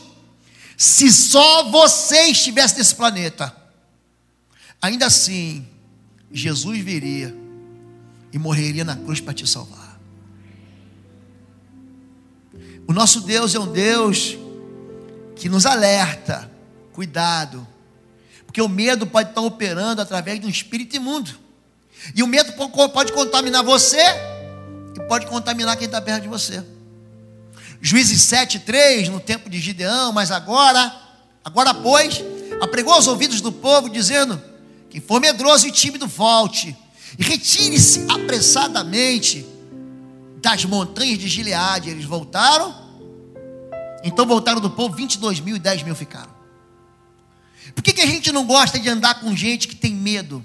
[0.78, 3.56] Se só você estivesse nesse planeta,
[4.80, 5.68] ainda assim,
[6.32, 7.36] Jesus viria
[8.32, 10.00] e morreria na cruz para te salvar.
[12.88, 14.38] O nosso Deus é um Deus
[15.36, 16.52] que nos alerta,
[16.92, 17.68] cuidado,
[18.46, 21.32] porque o medo pode estar operando através de um espírito imundo,
[22.14, 22.54] e o medo
[22.90, 24.33] pode contaminar você
[24.96, 26.64] e pode contaminar quem está perto de você.
[27.82, 30.96] Juízes 7, 3, no tempo de Gideão, mas agora,
[31.44, 32.24] agora pois,
[32.62, 34.42] apregou aos ouvidos do povo, dizendo:
[34.90, 36.76] Quem for medroso e tímido, volte,
[37.18, 39.46] e retire-se apressadamente
[40.42, 41.90] das montanhas de Gileade.
[41.90, 42.76] Eles voltaram,
[44.04, 46.34] então voltaram do povo, 22 mil e 10 mil ficaram.
[47.74, 50.44] Por que, que a gente não gosta de andar com gente que tem medo?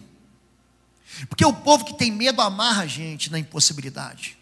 [1.28, 4.37] Porque o povo que tem medo amarra a gente na impossibilidade.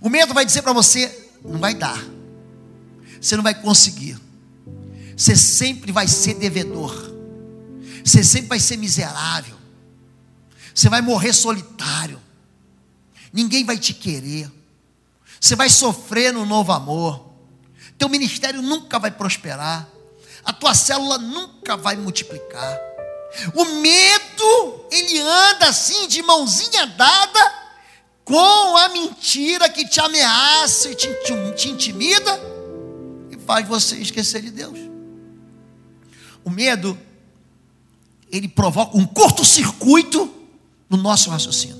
[0.00, 2.02] O medo vai dizer para você: não vai dar,
[3.20, 4.18] você não vai conseguir,
[5.16, 6.94] você sempre vai ser devedor,
[8.04, 9.56] você sempre vai ser miserável,
[10.74, 12.20] você vai morrer solitário,
[13.32, 14.50] ninguém vai te querer,
[15.40, 17.32] você vai sofrer no novo amor,
[17.96, 19.88] teu ministério nunca vai prosperar,
[20.44, 22.78] a tua célula nunca vai multiplicar.
[23.54, 27.65] O medo, ele anda assim de mãozinha dada
[28.26, 32.40] com a mentira que te ameaça e te, te, te intimida
[33.30, 34.76] e faz você esquecer de Deus.
[36.44, 36.98] O medo,
[38.28, 40.28] ele provoca um curto-circuito
[40.90, 41.76] no nosso raciocínio.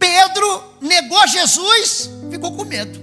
[0.00, 2.98] Pedro negou Jesus, ficou com medo.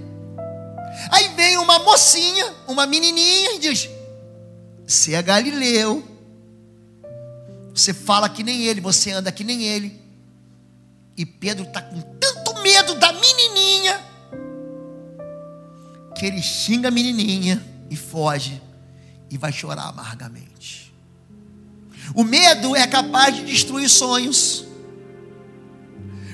[1.10, 3.88] Aí vem uma mocinha, uma menininha e diz:
[4.86, 6.06] Você é Galileu,
[7.74, 10.05] você fala que nem ele, você anda que nem ele.
[11.16, 14.04] E Pedro está com tanto medo da menininha
[16.14, 18.60] que ele xinga a menininha e foge
[19.30, 20.94] e vai chorar amargamente.
[22.14, 24.64] O medo é capaz de destruir sonhos.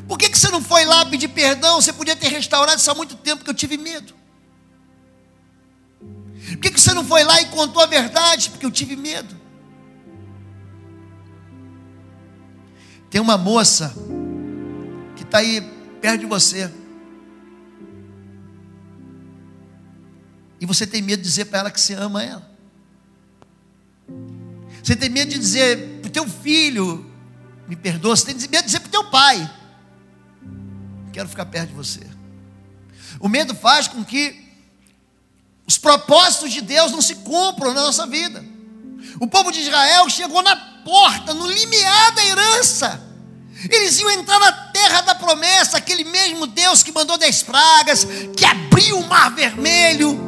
[0.06, 1.80] Por que, que você não foi lá pedir perdão?
[1.80, 4.14] Você podia ter restaurado isso há muito tempo que eu tive medo.
[5.98, 8.50] Por que, que você não foi lá e contou a verdade?
[8.50, 9.40] Porque eu tive medo.
[13.10, 13.94] Tem uma moça
[15.32, 15.62] está aí
[15.98, 16.70] perto de você.
[20.60, 22.52] E você tem medo de dizer para ela que você ama ela.
[24.82, 27.10] Você tem medo de dizer para o teu filho,
[27.66, 28.14] me perdoa.
[28.14, 29.50] Você tem medo de dizer para o teu pai,
[31.14, 32.00] quero ficar perto de você.
[33.18, 34.52] O medo faz com que
[35.66, 38.44] os propósitos de Deus não se cumpram na nossa vida.
[39.18, 43.11] O povo de Israel chegou na porta, no limiar da herança.
[43.70, 48.44] Eles iam entrar na terra da promessa, aquele mesmo Deus que mandou dez pragas, que
[48.44, 50.18] abriu o mar vermelho,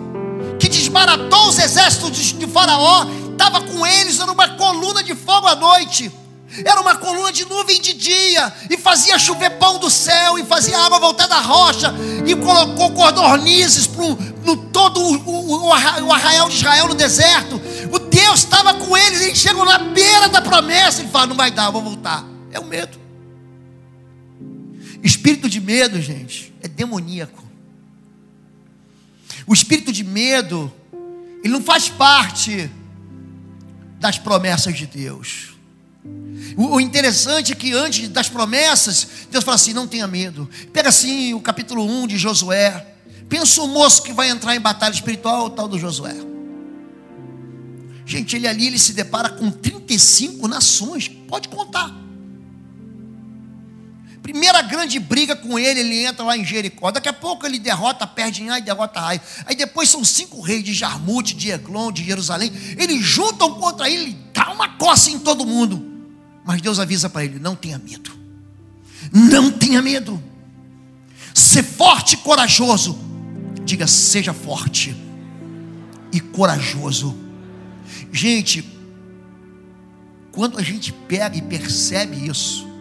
[0.58, 5.56] que desbaratou os exércitos de Faraó, estava com eles, era uma coluna de fogo à
[5.56, 6.12] noite,
[6.64, 10.78] era uma coluna de nuvem de dia, e fazia chover pão do céu, e fazia
[10.78, 11.92] água voltar da rocha,
[12.24, 13.88] e colocou cordornizes
[14.44, 17.60] no todo o, o, o arraial de Israel no deserto.
[17.92, 21.50] O Deus estava com eles, eles chegam na beira da promessa, e fala: Não vai
[21.50, 22.24] dar, vou voltar.
[22.52, 23.03] É o medo.
[25.04, 27.44] Espírito de medo, gente, é demoníaco.
[29.46, 30.72] O espírito de medo,
[31.42, 32.70] ele não faz parte
[34.00, 35.52] das promessas de Deus.
[36.56, 40.48] O interessante é que antes das promessas, Deus fala assim: não tenha medo.
[40.72, 42.94] Pega assim o capítulo 1 de Josué.
[43.28, 46.14] Pensa o moço que vai entrar em batalha espiritual, o tal do Josué.
[48.06, 52.03] Gente, ele ali ele se depara com 35 nações, pode contar.
[54.24, 56.90] Primeira grande briga com ele, ele entra lá em Jericó.
[56.90, 59.20] Daqui a pouco ele derrota, perde Ai, derrota Ai.
[59.44, 62.50] Aí depois são cinco reis de Jarmute, de Eglon, de Jerusalém.
[62.78, 66.08] Eles juntam contra ele, ele dá uma coça em todo mundo.
[66.42, 68.18] Mas Deus avisa para ele: não tenha medo.
[69.12, 70.18] Não tenha medo.
[71.34, 72.98] Ser forte e corajoso.
[73.62, 74.96] Diga, seja forte
[76.10, 77.14] e corajoso.
[78.10, 78.64] Gente,
[80.32, 82.72] quando a gente pega e percebe isso,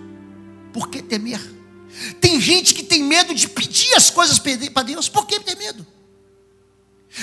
[0.73, 1.39] por que temer?
[2.19, 5.07] Tem gente que tem medo de pedir as coisas para Deus.
[5.07, 5.85] Por que ter medo?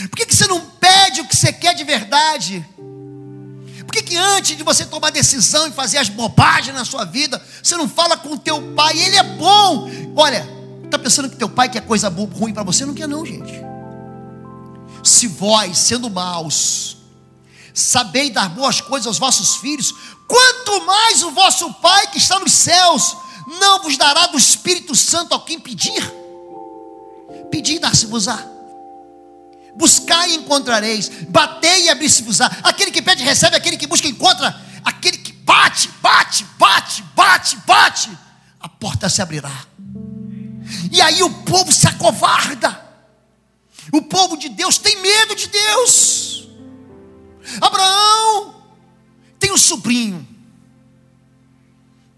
[0.09, 2.65] Por que, que você não pede o que você quer de verdade?
[3.85, 7.45] Por que, que antes de você tomar decisão e fazer as bobagens na sua vida,
[7.61, 8.97] você não fala com teu pai?
[8.97, 9.91] Ele é bom.
[10.15, 10.49] Olha,
[10.85, 12.87] está pensando que teu pai quer coisa ruim para você?
[12.87, 13.53] Não quer não, gente.
[15.03, 16.99] Se vós, sendo maus,
[17.75, 19.93] sabeis dar boas coisas aos vossos filhos,
[20.29, 23.17] quanto mais o vosso Pai que está nos céus
[23.59, 26.03] não vos dará do Espírito Santo ao quem pedir?
[27.51, 28.47] Pedir e dar-se-vos-á.
[29.75, 32.47] Buscai e encontrareis, batei e abrir-se-vos-á.
[32.63, 38.19] Aquele que pede recebe, aquele que busca encontra, aquele que bate, bate, bate, bate, bate,
[38.61, 39.67] a porta se abrirá.
[40.93, 42.89] E aí o povo se acovarda.
[43.93, 46.49] O povo de Deus tem medo de Deus.
[47.61, 48.55] Abraão
[49.41, 50.30] tem um sobrinho.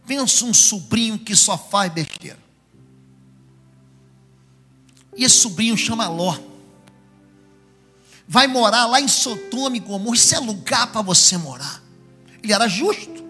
[0.06, 2.38] Pensa um sobrinho que só faz besteira.
[5.16, 6.38] E esse sobrinho chama Ló.
[8.26, 10.16] Vai morar lá em Sodoma e Gomorra.
[10.16, 11.82] Isso é lugar para você morar.
[12.42, 13.22] Ele era justo.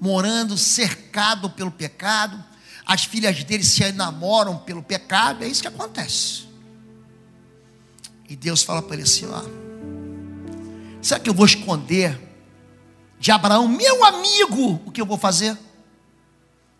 [0.00, 2.42] Morando cercado pelo pecado.
[2.84, 5.44] As filhas dele se enamoram pelo pecado.
[5.44, 6.44] É isso que acontece.
[8.28, 9.42] E Deus fala para ele assim: ó,
[11.02, 12.31] será que eu vou esconder
[13.22, 15.56] de Abraão, meu amigo, o que eu vou fazer?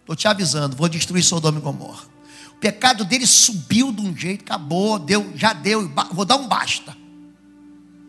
[0.00, 2.04] Estou te avisando, vou destruir Sodoma e Gomorra.
[2.48, 6.96] O pecado dele subiu de um jeito, acabou, deu, já deu, vou dar um basta.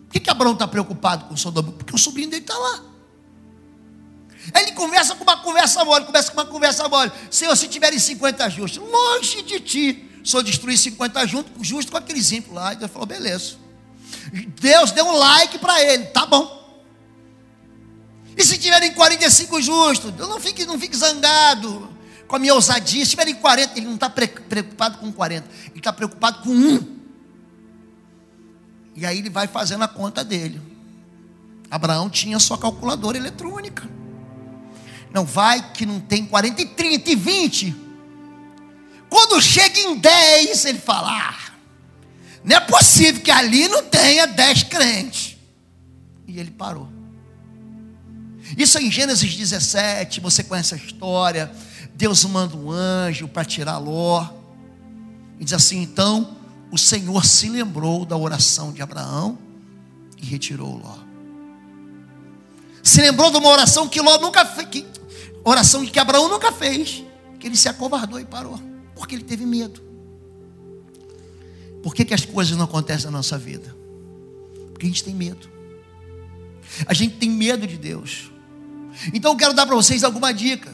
[0.07, 1.73] Por que, que Abraão está preocupado com Sodoma?
[1.73, 2.81] Porque o sobrinho dele está lá.
[4.55, 7.11] Ele conversa com uma conversa mole, começa com uma conversa mole.
[7.29, 12.17] Senhor, se tiverem 50 justos, longe de ti, só destruir 50 juntos, justo com aquele
[12.17, 12.73] exemplo lá.
[12.73, 13.57] E Deus falou, beleza.
[14.59, 16.62] Deus deu um like para ele, tá bom.
[18.35, 21.89] E se tiverem 45 justos, não fique, não fique zangado
[22.27, 23.03] com a minha ousadia.
[23.03, 26.99] Se tiverem 40, ele não está preocupado com 40, ele está preocupado com um.
[28.95, 30.61] E aí ele vai fazendo a conta dele.
[31.69, 33.89] Abraão tinha sua calculadora eletrônica.
[35.11, 37.75] Não vai que não tem 40 e 30 e 20.
[39.09, 41.53] Quando chega em 10, ele fala: ah,
[42.43, 45.37] não é possível que ali não tenha 10 crentes.
[46.27, 46.92] E ele parou.
[48.57, 51.51] Isso é em Gênesis 17, você conhece a história.
[51.95, 54.27] Deus manda um anjo para tirar Ló.
[55.39, 56.37] E diz assim: então
[56.71, 59.37] o Senhor se lembrou da oração de Abraão
[60.21, 60.97] e retirou Ló.
[62.81, 64.85] Se lembrou de uma oração que Ló nunca fez, que,
[65.43, 67.03] oração que Abraão nunca fez,
[67.39, 68.59] que ele se acovardou e parou.
[68.95, 69.81] Porque ele teve medo.
[71.81, 73.75] Por que, que as coisas não acontecem na nossa vida?
[74.71, 75.49] Porque a gente tem medo.
[76.85, 78.31] A gente tem medo de Deus.
[79.13, 80.71] Então eu quero dar para vocês alguma dica.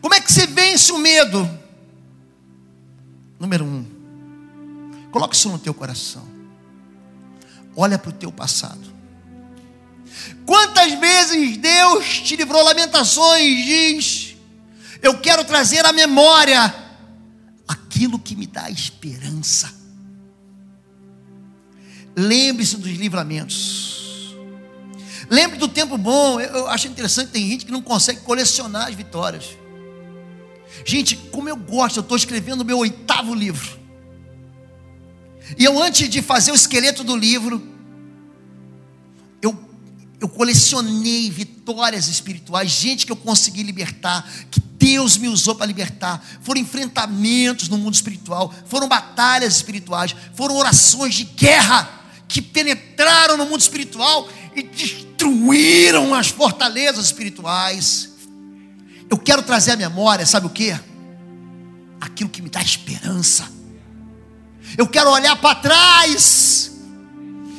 [0.00, 1.48] Como é que você vence o medo?
[3.38, 3.84] Número um,
[5.10, 6.26] coloque isso no teu coração.
[7.76, 8.94] Olha para o teu passado.
[10.46, 14.36] Quantas vezes Deus te livrou lamentações, diz
[15.02, 16.74] eu quero trazer à memória
[17.68, 19.72] aquilo que me dá esperança.
[22.16, 24.05] Lembre-se dos livramentos.
[25.28, 26.40] Lembre do tempo bom.
[26.40, 29.56] Eu acho interessante, tem gente que não consegue colecionar as vitórias.
[30.84, 33.78] Gente, como eu gosto, eu estou escrevendo o meu oitavo livro.
[35.56, 37.62] E eu, antes de fazer o esqueleto do livro,
[39.40, 39.56] eu,
[40.20, 46.24] eu colecionei vitórias espirituais, gente que eu consegui libertar, que Deus me usou para libertar.
[46.42, 53.46] Foram enfrentamentos no mundo espiritual, foram batalhas espirituais, foram orações de guerra que penetraram no
[53.46, 58.10] mundo espiritual e destruíram as fortalezas espirituais.
[59.08, 60.74] Eu quero trazer à memória, sabe o que?
[62.00, 63.48] Aquilo que me dá esperança.
[64.76, 66.72] Eu quero olhar para trás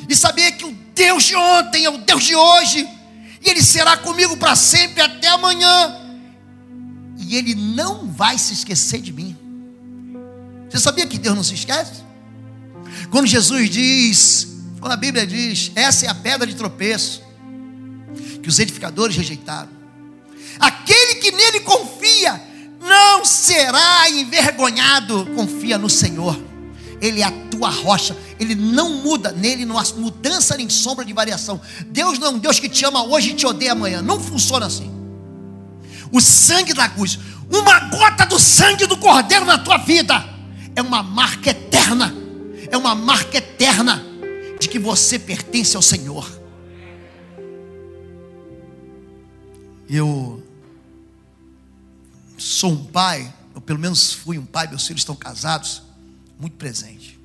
[0.09, 2.87] e saber que o Deus de ontem é o Deus de hoje,
[3.41, 6.07] e Ele será comigo para sempre até amanhã
[7.17, 9.35] e Ele não vai se esquecer de mim.
[10.69, 12.03] Você sabia que Deus não se esquece?
[13.09, 14.47] Quando Jesus diz,
[14.87, 17.21] quando a Bíblia diz, essa é a pedra de tropeço,
[18.41, 19.67] que os edificadores rejeitaram,
[20.57, 22.41] aquele que nele confia,
[22.79, 26.41] não será envergonhado, confia no Senhor.
[27.01, 31.11] Ele é a tua rocha, Ele não muda, nele não há mudança nem sombra de
[31.11, 31.59] variação.
[31.87, 34.67] Deus não é um Deus que te ama hoje e te odeia amanhã, não funciona
[34.67, 34.89] assim
[36.09, 37.19] o sangue da cruz,
[37.51, 40.23] uma gota do sangue do Cordeiro na tua vida,
[40.73, 42.15] é uma marca eterna,
[42.71, 44.06] é uma marca eterna
[44.59, 46.27] de que você pertence ao Senhor.
[49.89, 50.43] Eu
[52.37, 55.83] sou um pai, ou pelo menos fui um pai, meus filhos estão casados,
[56.39, 57.17] muito presente.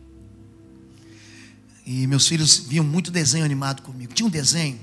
[1.85, 4.12] E meus filhos viam muito desenho animado comigo.
[4.12, 4.78] Tinha um desenho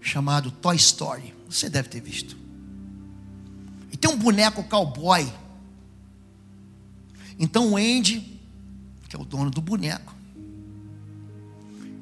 [0.00, 1.32] chamado Toy Story.
[1.48, 2.36] Você deve ter visto.
[3.92, 5.32] E tem um boneco cowboy.
[7.38, 8.40] Então o Andy,
[9.08, 10.15] que é o dono do boneco,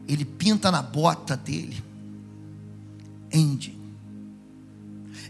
[0.07, 1.83] ele pinta na bota dele
[3.35, 3.77] Andy.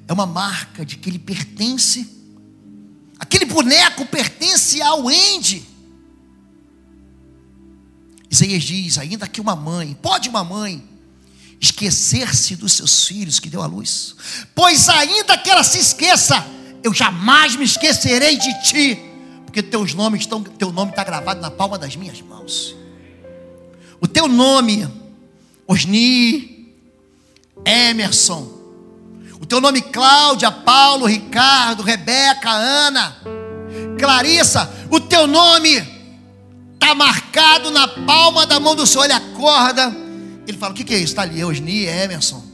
[0.06, 2.06] É uma marca de que ele pertence.
[3.18, 5.66] Aquele boneco pertence ao Andy.
[8.30, 10.86] Isaías diz: ainda que uma mãe, pode uma mãe
[11.60, 14.14] esquecer-se dos seus filhos que deu à luz,
[14.54, 16.44] pois ainda que ela se esqueça,
[16.82, 18.98] eu jamais me esquecerei de ti,
[19.46, 22.76] Porque teus nomes estão, teu nome está gravado na palma das minhas mãos.
[24.04, 24.86] O teu nome,
[25.66, 26.76] Osni,
[27.64, 28.46] Emerson.
[29.40, 33.16] O teu nome, Cláudia, Paulo, Ricardo, Rebeca, Ana,
[33.98, 34.70] Clarissa.
[34.90, 35.82] O teu nome
[36.74, 39.04] está marcado na palma da mão do Senhor.
[39.04, 39.90] Ele acorda.
[40.46, 41.06] Ele fala: O que, que é isso?
[41.06, 42.44] Está ali, Osni, Emerson.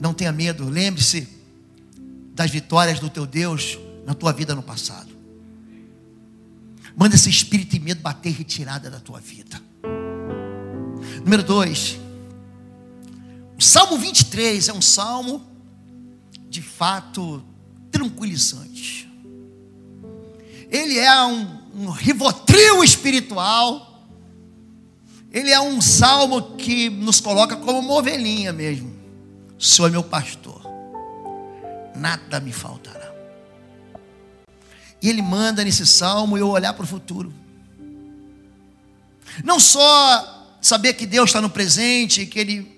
[0.00, 1.28] Não tenha medo, lembre-se
[2.32, 5.15] das vitórias do teu Deus na tua vida no passado.
[6.96, 9.60] Manda esse espírito de medo bater retirada da tua vida.
[11.22, 11.98] Número dois,
[13.58, 15.44] o Salmo 23 é um salmo
[16.48, 17.44] de fato
[17.90, 19.06] tranquilizante.
[20.70, 24.06] Ele é um, um rivotril espiritual.
[25.30, 28.94] Ele é um salmo que nos coloca como uma ovelhinha mesmo.
[29.58, 30.62] O Senhor é meu pastor,
[31.94, 33.05] nada me faltará.
[35.06, 37.32] E ele manda nesse salmo eu olhar para o futuro.
[39.44, 42.76] Não só saber que Deus está no presente, que Ele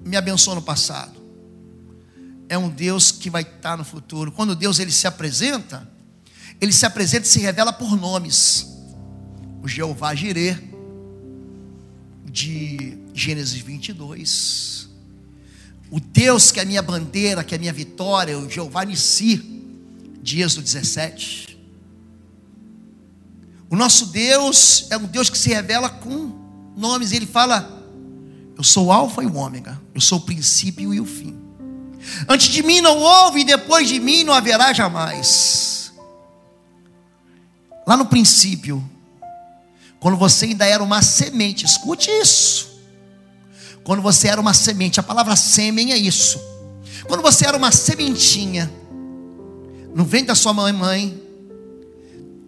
[0.00, 1.20] me abençoou no passado.
[2.48, 4.30] É um Deus que vai estar no futuro.
[4.30, 5.90] Quando Deus ele se apresenta,
[6.60, 8.64] ele se apresenta e se revela por nomes.
[9.60, 10.56] O Jeová Jireh,
[12.30, 14.88] de Gênesis 22.
[15.90, 19.64] O Deus que é a minha bandeira, que é a minha vitória, o Jeová Nissi,
[20.22, 21.55] de Êxodo 17.
[23.68, 26.32] O nosso Deus é um Deus que se revela com
[26.76, 27.68] nomes, ele fala:
[28.56, 31.36] Eu sou o Alfa e o Ômega, eu sou o princípio e o fim.
[32.28, 35.92] Antes de mim não houve, e depois de mim não haverá jamais.
[37.86, 38.84] Lá no princípio,
[39.98, 42.76] quando você ainda era uma semente, escute isso.
[43.82, 46.40] Quando você era uma semente, a palavra sêmen é isso.
[47.06, 48.70] Quando você era uma sementinha,
[49.94, 51.22] no ventre da sua mãe, mãe,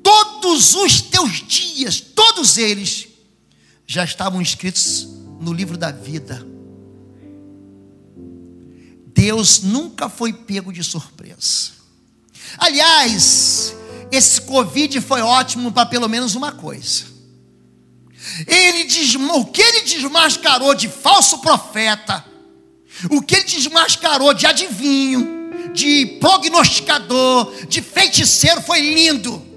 [0.09, 3.09] todos os teus dias, todos eles,
[3.87, 5.07] já estavam escritos
[5.39, 6.47] no livro da vida.
[9.09, 11.73] Deus nunca foi pego de surpresa.
[12.57, 13.75] Aliás,
[14.11, 17.19] esse Covid foi ótimo para pelo menos uma coisa
[18.47, 18.89] ele
[19.35, 22.25] o que ele desmascarou de falso profeta,
[23.11, 29.48] o que ele desmascarou de adivinho, de prognosticador, de feiticeiro foi lindo.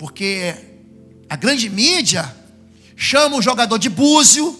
[0.00, 0.54] Porque
[1.28, 2.34] a grande mídia
[2.96, 4.58] chama o jogador de búzio,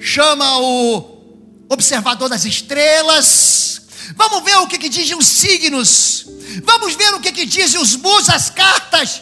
[0.00, 3.82] chama o observador das estrelas.
[4.16, 6.26] Vamos ver o que, que dizem os signos.
[6.64, 9.20] Vamos ver o que, que dizem os búzios, as cartas.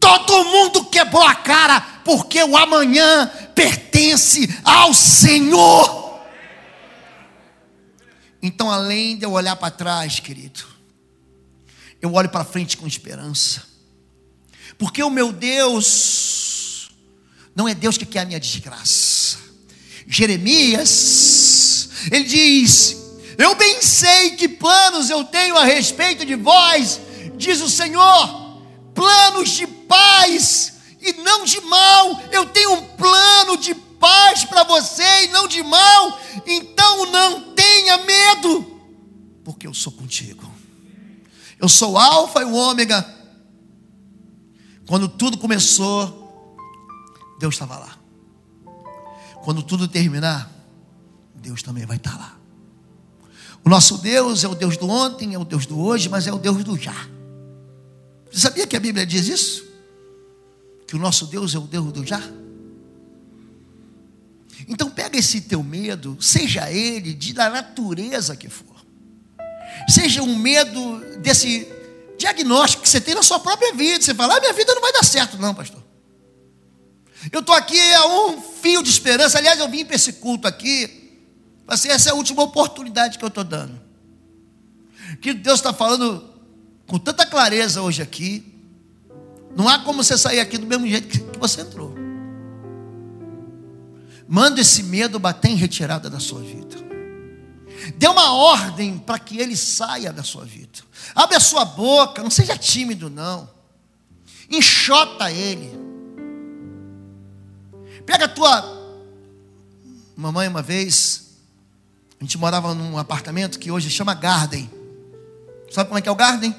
[0.00, 6.20] Todo mundo quebrou a cara, porque o amanhã pertence ao Senhor.
[8.42, 10.64] Então, além de eu olhar para trás, querido,
[12.02, 13.75] eu olho para frente com esperança,
[14.78, 16.90] porque o meu Deus
[17.54, 19.38] não é Deus que quer a minha desgraça.
[20.06, 22.96] Jeremias, ele diz:
[23.38, 27.00] Eu bem sei que planos eu tenho a respeito de vós,
[27.36, 28.46] diz o Senhor
[28.96, 32.20] planos de paz e não de mal.
[32.32, 36.18] Eu tenho um plano de paz para você e não de mal.
[36.46, 38.80] Então não tenha medo,
[39.44, 40.50] porque eu sou contigo.
[41.60, 43.15] Eu sou o Alfa e o Ômega.
[44.86, 46.24] Quando tudo começou,
[47.38, 47.98] Deus estava lá.
[49.42, 50.50] Quando tudo terminar,
[51.34, 52.36] Deus também vai estar lá.
[53.64, 56.32] O nosso Deus é o Deus do ontem, é o Deus do hoje, mas é
[56.32, 56.94] o Deus do já.
[58.30, 59.66] Você sabia que a Bíblia diz isso?
[60.86, 62.22] Que o nosso Deus é o Deus do já?
[64.68, 68.76] Então pega esse teu medo, seja ele de da natureza que for.
[69.88, 71.64] Seja um medo desse
[72.18, 74.02] diagnóstico que você tem na sua própria vida.
[74.02, 75.82] Você fala, ah, minha vida não vai dar certo, não, pastor.
[77.32, 79.38] Eu estou aqui a um fio de esperança.
[79.38, 81.20] Aliás, eu vim para esse culto aqui.
[81.66, 83.80] Assim, essa é a última oportunidade que eu estou dando.
[85.20, 86.28] Que Deus está falando
[86.86, 88.54] com tanta clareza hoje aqui.
[89.56, 91.94] Não há como você sair aqui do mesmo jeito que você entrou.
[94.28, 96.85] Manda esse medo bater em retirada da sua vida.
[97.96, 100.80] Dê uma ordem para que ele saia da sua vida.
[101.14, 103.48] Abre a sua boca, não seja tímido, não.
[104.50, 105.70] Enxota ele.
[108.04, 108.76] Pega a tua.
[110.16, 111.26] Mamãe, uma vez,
[112.20, 114.70] a gente morava num apartamento que hoje chama Garden.
[115.70, 116.54] Sabe como é que é o Garden?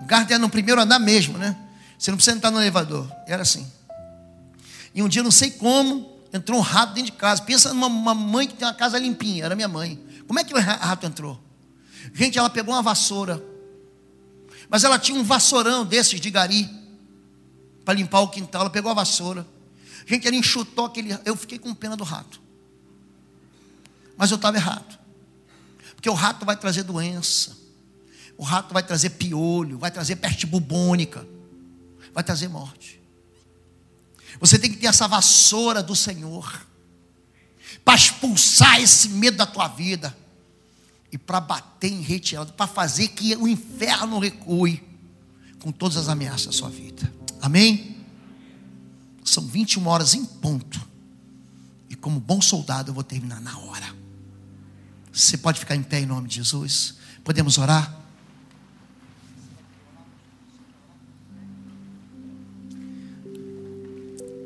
[0.00, 1.56] O garden é no primeiro andar mesmo, né?
[1.98, 3.06] Você não precisa entrar no elevador.
[3.26, 3.70] Era assim.
[4.94, 7.42] E um dia, não sei como, entrou um rato dentro de casa.
[7.42, 9.44] Pensa numa mãe que tem uma casa limpinha.
[9.44, 10.00] Era minha mãe.
[10.30, 11.42] Como é que o rato entrou?
[12.14, 13.44] Gente, ela pegou uma vassoura.
[14.68, 16.70] Mas ela tinha um vassourão desses de gari
[17.84, 18.60] para limpar o quintal.
[18.60, 19.44] Ela pegou a vassoura.
[20.06, 21.18] Gente, ela enxutou aquele.
[21.24, 22.40] Eu fiquei com pena do rato.
[24.16, 25.00] Mas eu estava errado.
[25.96, 27.58] Porque o rato vai trazer doença.
[28.38, 31.26] O rato vai trazer piolho, vai trazer peste bubônica,
[32.14, 33.02] vai trazer morte.
[34.38, 36.69] Você tem que ter essa vassoura do Senhor
[37.84, 40.16] para expulsar esse medo da tua vida
[41.12, 44.82] e para bater em retirada, para fazer que o inferno recue
[45.60, 47.12] com todas as ameaças da sua vida.
[47.40, 47.96] Amém?
[49.24, 50.80] São 21 horas em ponto.
[51.88, 53.94] E como bom soldado eu vou terminar na hora.
[55.12, 56.94] Você pode ficar em pé em nome de Jesus?
[57.24, 57.99] Podemos orar?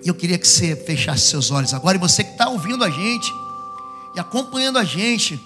[0.05, 1.97] E eu queria que você fechasse seus olhos agora.
[1.97, 3.33] E você que está ouvindo a gente
[4.15, 5.41] e acompanhando a gente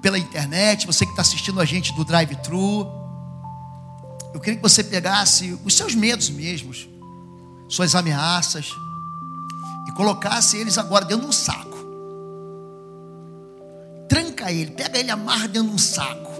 [0.00, 2.86] pela internet, você que está assistindo a gente do drive-thru,
[4.32, 6.88] eu queria que você pegasse os seus medos mesmos,
[7.68, 8.70] suas ameaças,
[9.86, 11.76] e colocasse eles agora dentro de um saco.
[14.08, 16.32] Tranca ele, pega ele, amarra dentro de um saco,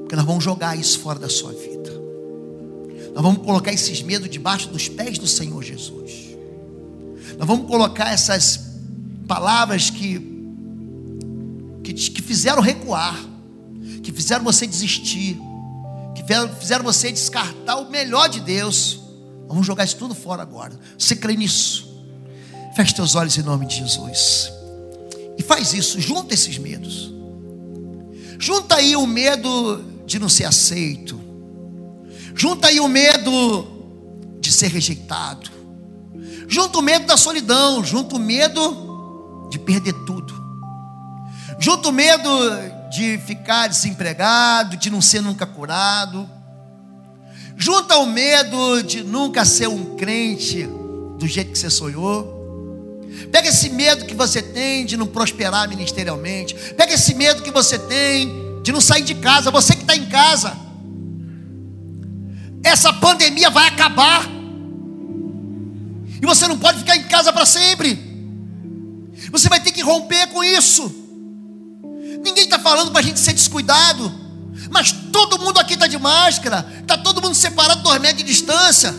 [0.00, 1.95] porque nós vamos jogar isso fora da sua vida.
[3.16, 6.36] Nós vamos colocar esses medos debaixo dos pés do Senhor Jesus.
[7.38, 8.60] Nós vamos colocar essas
[9.26, 10.20] palavras que,
[11.82, 13.18] que, que fizeram recuar,
[14.02, 15.38] que fizeram você desistir,
[16.14, 16.22] que
[16.60, 19.00] fizeram você descartar o melhor de Deus.
[19.48, 20.78] Vamos jogar isso tudo fora agora.
[20.98, 21.88] Você crê nisso?
[22.76, 24.52] Feche teus olhos em nome de Jesus.
[25.38, 27.10] E faz isso, junta esses medos.
[28.38, 31.25] Junta aí o medo de não ser aceito.
[32.36, 33.66] Junta aí o medo
[34.40, 35.50] de ser rejeitado.
[36.46, 37.82] Junta o medo da solidão.
[37.82, 40.34] Junta o medo de perder tudo.
[41.58, 42.28] Junta o medo
[42.90, 46.28] de ficar desempregado, de não ser nunca curado.
[47.56, 50.68] Junta o medo de nunca ser um crente
[51.18, 53.00] do jeito que você sonhou.
[53.32, 56.54] Pega esse medo que você tem de não prosperar ministerialmente.
[56.74, 59.50] Pega esse medo que você tem de não sair de casa.
[59.50, 60.65] Você que está em casa.
[62.66, 64.26] Essa pandemia vai acabar.
[66.20, 67.96] E você não pode ficar em casa para sempre.
[69.30, 70.92] Você vai ter que romper com isso.
[72.24, 74.12] Ninguém está falando para a gente ser descuidado.
[74.68, 76.66] Mas todo mundo aqui está de máscara.
[76.80, 78.92] Está todo mundo separado, dois metros de distância.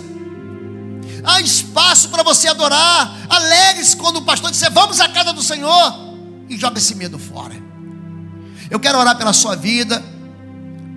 [1.26, 3.18] Há espaço para você adorar.
[3.30, 5.94] Alegre-se quando o pastor disser: Vamos à casa do Senhor.
[6.48, 7.56] E joga esse medo fora.
[8.72, 10.02] Eu quero orar pela sua vida.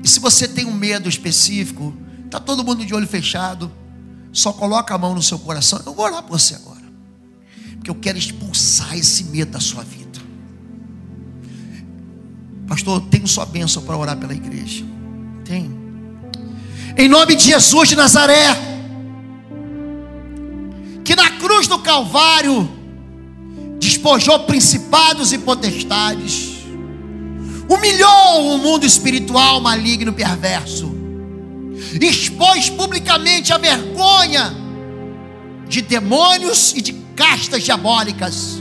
[0.05, 1.93] E se você tem um medo específico,
[2.31, 3.72] Está todo mundo de olho fechado.
[4.33, 5.83] Só coloca a mão no seu coração.
[5.85, 6.78] Eu vou orar por você agora.
[7.72, 10.20] Porque eu quero expulsar esse medo da sua vida.
[12.68, 14.85] Pastor, eu tenho sua bênção para orar pela igreja.
[15.45, 15.76] Tem.
[16.97, 18.47] Em nome de Jesus de Nazaré.
[21.05, 22.70] Que na cruz do Calvário
[23.81, 26.61] despojou principados e potestades.
[27.68, 30.99] Humilhou o mundo espiritual maligno perverso
[32.01, 34.55] expôs publicamente a vergonha
[35.66, 38.61] de demônios e de castas diabólicas.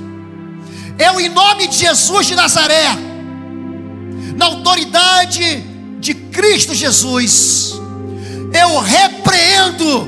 [0.97, 2.89] Eu, em nome de Jesus de Nazaré,
[4.35, 5.63] na autoridade
[5.99, 7.73] de Cristo Jesus,
[8.53, 10.07] eu repreendo,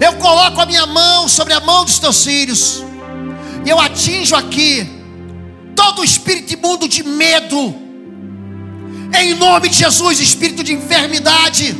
[0.00, 2.84] eu coloco a minha mão sobre a mão dos teus filhos,
[3.64, 4.86] e eu atinjo aqui
[5.76, 7.74] todo o espírito imundo de medo,
[9.20, 11.76] em nome de Jesus, espírito de enfermidade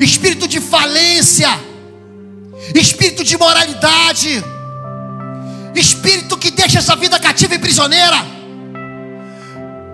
[0.00, 1.48] espírito de falência,
[2.74, 4.44] espírito de moralidade,
[5.74, 8.16] espírito que deixa essa vida cativa e prisioneira.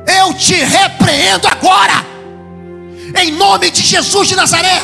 [0.07, 2.05] Eu te repreendo agora,
[3.23, 4.83] em nome de Jesus de Nazaré.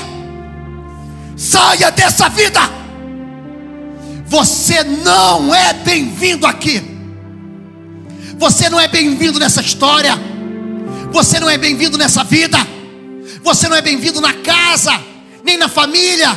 [1.36, 2.60] Saia dessa vida.
[4.26, 6.82] Você não é bem-vindo aqui.
[8.38, 10.12] Você não é bem-vindo nessa história.
[11.10, 12.58] Você não é bem-vindo nessa vida.
[13.42, 14.92] Você não é bem-vindo na casa,
[15.42, 16.28] nem na família,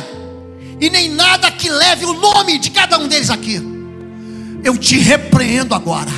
[0.80, 3.60] e nem nada que leve o nome de cada um deles aqui.
[4.62, 6.10] Eu te repreendo agora,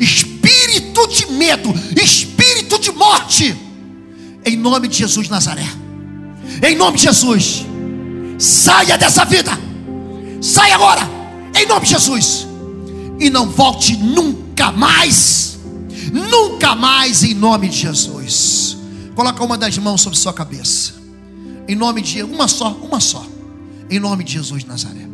[0.00, 1.72] espírito de medo,
[2.02, 3.54] espírito de morte,
[4.44, 5.66] em nome de Jesus de Nazaré,
[6.62, 7.66] em nome de Jesus,
[8.38, 9.52] saia dessa vida,
[10.40, 11.08] saia agora,
[11.54, 12.46] em nome de Jesus,
[13.20, 15.58] e não volte nunca mais,
[16.10, 18.81] nunca mais, em nome de Jesus.
[19.14, 20.94] Coloca uma das mãos sobre sua cabeça.
[21.68, 23.26] Em nome de uma só, uma só.
[23.90, 25.06] Em nome de Jesus de Nazaré.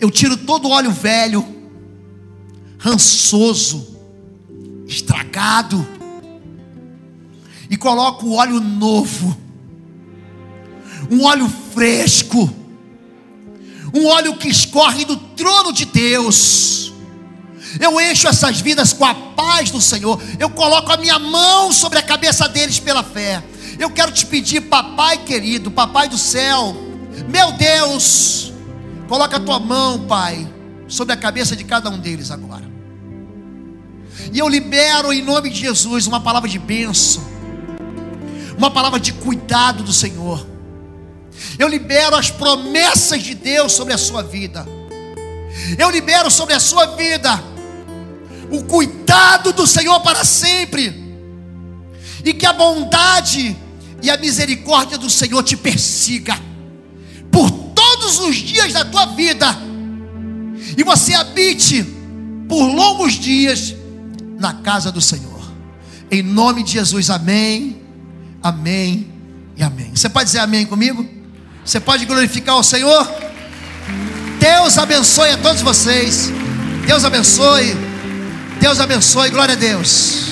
[0.00, 1.44] Eu tiro todo o óleo velho,
[2.78, 3.86] rançoso,
[4.86, 5.86] estragado.
[7.68, 9.36] e coloco óleo novo,
[11.08, 12.52] um óleo fresco,
[13.94, 16.92] um óleo que escorre do trono de Deus.
[17.78, 20.20] Eu encho essas vidas com a paz do Senhor.
[20.38, 23.42] Eu coloco a minha mão sobre a cabeça deles pela fé.
[23.78, 26.76] Eu quero te pedir, papai querido, papai do céu,
[27.28, 28.52] meu Deus,
[29.08, 30.46] coloca a tua mão, Pai,
[30.88, 32.68] sobre a cabeça de cada um deles agora.
[34.32, 37.22] E eu libero em nome de Jesus uma palavra de bênção,
[38.56, 40.46] uma palavra de cuidado do Senhor.
[41.58, 44.66] Eu libero as promessas de Deus sobre a sua vida.
[45.78, 47.42] Eu libero sobre a sua vida
[48.50, 51.08] o cuidado do Senhor para sempre.
[52.24, 53.56] E que a bondade
[54.02, 56.38] e a misericórdia do Senhor te persiga
[57.30, 59.46] por todos os dias da tua vida.
[60.76, 61.82] E você habite
[62.48, 63.74] por longos dias
[64.38, 65.40] na casa do Senhor.
[66.10, 67.80] Em nome de Jesus, amém,
[68.42, 69.06] amém
[69.56, 69.90] e amém.
[69.94, 71.06] Você pode dizer amém comigo?
[71.64, 73.08] Você pode glorificar o Senhor?
[74.38, 76.30] Deus abençoe a todos vocês.
[76.86, 77.89] Deus abençoe.
[78.60, 79.30] Deus abençoe.
[79.30, 80.29] Glória a Deus.